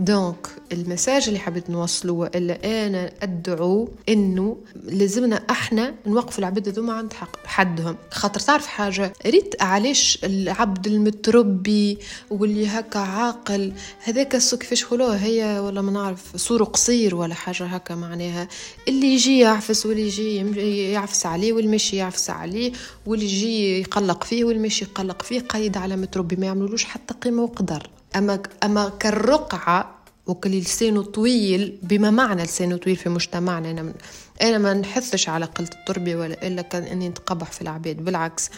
دونك 0.00 0.46
المساج 0.72 1.28
اللي 1.28 1.38
حبيت 1.38 1.70
نوصله 1.70 2.12
وإلا 2.12 2.86
أنا 2.86 3.12
أدعو 3.22 3.88
إنه 4.08 4.56
لازمنا 4.84 5.36
إحنا 5.50 5.94
نوقف 6.06 6.38
العباد 6.38 6.68
هذوما 6.68 6.92
عند 6.92 7.12
حق 7.12 7.46
حدهم. 7.46 7.96
خاطر 8.10 8.40
تعرف 8.40 8.66
حاجة؟ 8.66 9.12
ريت 9.26 9.62
علاش 9.62 10.18
العبد 10.24 10.86
المتربي 10.86 11.98
واللي 12.30 12.66
هكا 12.66 12.98
عاقل 12.98 13.72
هذاك 14.04 14.36
كيفاش 14.36 14.82
يقولوه 14.82 15.16
هي 15.16 15.58
ولا 15.58 15.82
ما 15.82 15.92
نعرف 15.92 16.36
صوره 16.36 16.64
قصير 16.64 17.14
ولا 17.14 17.34
حاجة 17.34 17.64
هكا 17.66 17.94
معناها. 17.94 18.48
اللي 18.88 19.14
يجي 19.14 19.38
يعفس 19.38 19.86
واللي 19.86 20.06
يجي 20.06 20.92
يعفس 20.92 21.26
عليه 21.26 21.52
واللي 21.52 21.70
ماشي 21.70 21.96
يعفس 21.96 22.30
عليه 22.30 22.72
واللي 23.06 23.24
يجي 23.24 23.80
يقلق 23.80 24.24
فيه 24.24 24.44
واللي 24.44 24.62
ماشي 24.62 24.84
يقلق 24.84 25.22
فيه 25.22 25.40
قيد 25.40 25.76
على 25.76 25.96
متربي 25.96 26.36
ما 26.36 26.46
يعملولوش 26.46 26.84
حتى 26.84 27.14
قيمة 27.14 27.42
وقدر. 27.42 27.90
أما 28.16 28.42
أما 28.64 28.88
كالرقعة 28.88 30.00
وكل 30.26 30.50
لسانه 30.50 31.02
طويل 31.02 31.78
بما 31.82 32.10
معنى 32.10 32.42
لسانه 32.42 32.76
طويل 32.76 32.96
في 32.96 33.08
مجتمعنا؟ 33.08 33.70
أنا 33.70 33.82
من 33.82 33.94
أنا 34.42 34.58
ما 34.58 34.74
نحثش 34.74 35.28
على 35.28 35.44
قلة 35.44 35.68
التربيه 35.80 36.16
ولا 36.16 36.46
إلا 36.46 36.62
كان 36.62 36.82
إني 36.82 37.08
نتقبح 37.08 37.52
في 37.52 37.62
العباد 37.62 37.96
بالعكس. 37.96 38.50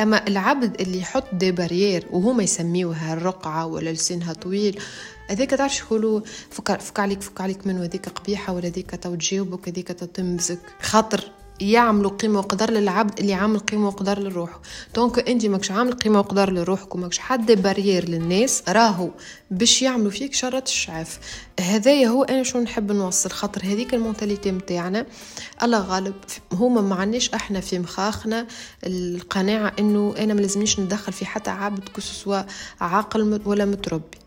أما 0.00 0.26
العبد 0.26 0.80
اللي 0.80 0.98
يحط 0.98 1.34
دي 1.34 1.52
بارير 1.52 2.06
وهما 2.10 2.42
يسميوها 2.42 3.12
الرقعة 3.12 3.66
ولا 3.66 3.90
لسانها 3.90 4.32
طويل 4.32 4.80
هذيك 5.30 5.50
تعرفش 5.50 5.80
يقولوا 5.80 6.20
فك, 6.50 6.80
فك 6.80 7.00
عليك 7.00 7.22
فك 7.22 7.40
عليك 7.40 7.66
من 7.66 7.78
هذيك 7.78 8.08
قبيحة 8.08 8.52
ولا 8.52 8.66
هذيك 8.66 8.90
تو 8.90 9.14
تجاوبك 9.14 9.68
هذيك 9.68 9.88
تمزك 9.88 10.58
خاطر 10.80 11.30
يعملوا 11.60 12.10
قيمة 12.10 12.38
وقدر 12.38 12.70
للعبد 12.70 13.20
اللي 13.20 13.34
عامل 13.34 13.58
قيمة 13.58 13.86
وقدر 13.86 14.18
لروحه. 14.18 14.60
donc 14.94 15.28
انت 15.28 15.46
ماكش 15.46 15.70
عامل 15.70 15.92
قيمة 15.92 16.18
وقدر 16.18 16.52
لروحك 16.52 16.94
وماكش 16.94 17.18
حد 17.18 17.52
barrière 17.52 18.08
للناس 18.08 18.62
راهو 18.68 19.10
باش 19.50 19.82
يعملوا 19.82 20.10
فيك 20.10 20.34
شرة 20.34 20.62
الشعاف 20.66 21.18
هذايا 21.60 22.08
هو 22.08 22.24
أنا 22.24 22.42
شو 22.42 22.60
نحب 22.60 22.92
نوصل 22.92 23.30
خاطر 23.30 23.62
هذيك 23.64 23.94
ال 23.94 24.00
mentalité 24.00 24.52
متاعنا. 24.52 25.06
الله 25.62 25.78
غالب 25.78 26.14
هما 26.52 26.80
ما 26.80 26.94
عندناش 26.94 27.30
إحنا 27.34 27.60
في 27.60 27.78
مخاخنا 27.78 28.46
القناعة 28.86 29.72
إنه 29.78 30.14
أنا 30.18 30.34
ملزمنيش 30.34 30.80
ندخل 30.80 31.12
في 31.12 31.26
حتى 31.26 31.50
عبد 31.50 31.88
كسوا 31.88 32.42
عاقل 32.80 33.40
ولا 33.44 33.64
متربي. 33.64 34.25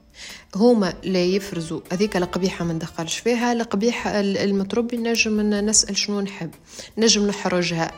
هما 0.55 0.93
لا 1.03 1.23
يفرزوا. 1.23 1.82
هذيك 1.91 2.17
القبيحة 2.17 2.65
ما 2.65 2.73
ندخلش 2.73 3.17
فيها. 3.17 3.53
القبيحة 3.53 4.19
المتربي 4.19 4.97
نجم 4.97 5.41
نسأل 5.41 5.97
شنو 5.97 6.21
نحب. 6.21 6.51
نجم 6.97 7.27
نحرجها. 7.27 7.91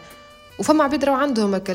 وفما 0.59 0.83
عباد 0.83 1.05
راهو 1.05 1.15
عندهم 1.15 1.55
هكا 1.55 1.73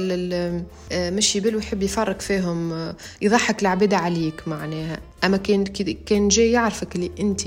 مش 0.93 1.37
يبل 1.37 1.57
ويحب 1.57 1.83
يفرق 1.83 2.21
فيهم 2.21 2.93
يضحك 3.23 3.63
العباد 3.63 3.95
عليك 3.95 4.49
معناها. 4.49 5.01
أما 5.25 5.37
كان 5.37 5.65
كان 6.07 6.29
جاي 6.29 6.53
يعرفك 6.53 6.97
اللي 6.97 7.11
انت 7.21 7.43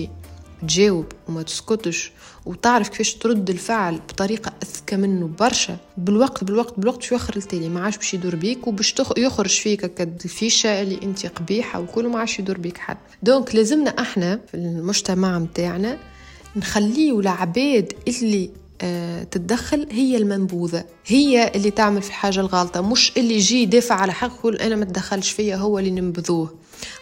تجاوب 0.61 1.05
وما 1.27 1.43
تسكتش 1.43 2.11
وتعرف 2.49 2.89
كيفاش 2.89 3.13
ترد 3.13 3.49
الفعل 3.49 3.95
بطريقة 3.95 4.53
أذكى 4.63 4.95
منه 4.95 5.29
برشا. 5.39 5.77
بالوقت 5.97 6.43
بالوقت 6.43 6.79
بالوقت 6.79 7.01
شو 7.01 7.15
يخر 7.15 7.35
التالي 7.37 7.69
ما 7.69 7.81
عادش 7.81 7.97
باش 7.97 8.13
يدور 8.13 8.35
بيك 8.35 8.67
وباش 8.67 8.95
يخرج 9.17 9.49
فيك 9.49 9.85
كد 9.85 10.21
الفيشة 10.25 10.81
اللي 10.81 10.99
أنت 11.03 11.25
قبيحة 11.25 11.79
وكل 11.79 12.07
ما 12.07 12.19
عادش 12.19 12.39
يدور 12.39 12.57
بيك 12.57 12.77
حد. 12.77 12.97
donc 13.23 13.55
لازمنا 13.55 13.89
إحنا 13.89 14.39
في 14.47 14.53
المجتمع 14.57 15.39
متاعنا 15.39 15.97
نخليه 16.55 17.19
العباد 17.19 17.93
اللي 18.07 18.49
آه، 18.81 19.23
تتدخل 19.23 19.87
هي 19.91 20.17
المنبوذة. 20.17 20.85
هي 21.05 21.51
اللي 21.55 21.71
تعمل 21.71 22.01
في 22.01 22.09
الحاجة 22.09 22.39
الغلطة 22.39 22.81
مش 22.81 23.11
اللي 23.17 23.35
يجي 23.35 23.61
يدافع 23.61 23.95
على 23.95 24.13
حق 24.13 24.31
يقول 24.39 24.55
أنا 24.55 24.75
ما 24.75 24.85
تدخلش 24.85 25.31
فيا 25.31 25.55
هو 25.55 25.79
اللي 25.79 25.91
ننبذوه. 25.91 26.55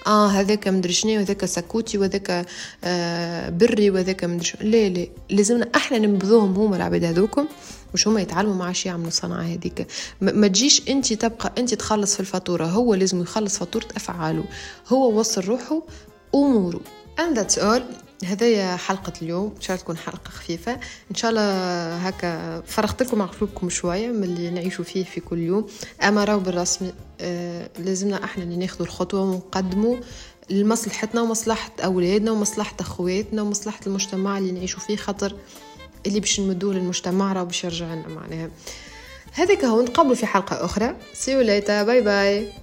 آه 0.07 0.27
هذاك 0.27 0.67
مدري 0.67 0.93
شنو 0.93 1.11
وهذاك 1.11 1.45
سكوتي 1.45 1.97
وهذاك 1.97 2.45
آه 2.83 3.49
بري 3.49 3.89
وهذاك 3.89 4.23
مدري 4.23 4.51
لا 4.61 4.89
لا 4.89 5.07
لازمنا 5.29 5.67
إحنا 5.75 5.97
ننبذوهم 5.97 6.53
هما 6.53 6.75
العباد 6.75 7.03
هذوكم 7.03 7.47
مش 7.93 8.07
هما 8.07 8.21
يتعلموا 8.21 8.55
ما 8.55 8.65
عادش 8.65 8.85
يعملوا 8.85 9.07
الصنعة 9.07 9.41
هذيك. 9.41 9.87
ما 10.21 10.47
تجيش 10.47 10.89
انت 10.89 11.13
تبقى 11.13 11.53
انت 11.57 11.73
تخلص 11.73 12.13
في 12.13 12.19
الفاتورة. 12.19 12.65
هو 12.65 12.93
لازم 12.93 13.21
يخلص 13.21 13.57
فاتورة 13.57 13.87
أفعاله. 13.95 14.43
هو 14.87 15.19
وصل 15.19 15.41
روحه 15.41 15.81
أموره. 16.35 16.79
And 17.19 17.37
that's 17.37 17.57
all. 17.57 18.06
هذايا 18.25 18.75
حلقة 18.75 19.13
اليوم 19.21 19.53
إن 19.55 19.61
شاء 19.61 19.75
الله 19.75 19.83
تكون 19.83 19.97
حلقة 19.97 20.29
خفيفة. 20.29 20.79
إن 21.11 21.15
شاء 21.15 21.31
الله 21.31 21.95
هكا 21.97 22.61
فرغت 22.61 23.03
لكم 23.03 23.21
عقلكم 23.21 23.69
شوية 23.69 24.07
من 24.07 24.23
اللي 24.23 24.49
نعيشوا 24.49 24.83
فيه 24.85 25.03
في 25.03 25.19
كل 25.19 25.39
يوم. 25.39 25.67
أما 26.03 26.23
راهو 26.23 26.39
بالرسمي 26.39 26.93
آه 27.21 27.69
لازمنا 27.79 28.23
إحنا 28.23 28.43
اللي 28.43 28.55
الخطوة 28.83 29.21
ونقدموا 29.21 29.97
لمصلحتنا 30.49 31.21
ومصلحة 31.21 31.71
أولادنا 31.83 32.31
ومصلحة 32.31 32.75
أخواتنا 32.79 33.41
ومصلحة 33.41 33.79
المجتمع 33.87 34.37
اللي 34.37 34.51
نعيشوا 34.51 34.79
فيه 34.79 34.95
خاطر 34.95 35.35
اللي 36.05 36.19
باش 36.19 36.39
نمدوه 36.39 36.73
للمجتمع 36.73 37.33
راه 37.33 37.43
باش 37.43 37.63
يرجع 37.63 37.93
لنا 37.93 38.07
معناها. 38.07 38.49
هذاك 39.33 39.65
هو 39.65 39.81
نتقابلوا 39.81 40.15
في 40.15 40.25
حلقة 40.25 40.65
أخرى. 40.65 40.95
Later. 41.25 41.85
باي 41.85 42.01
باي 42.01 42.53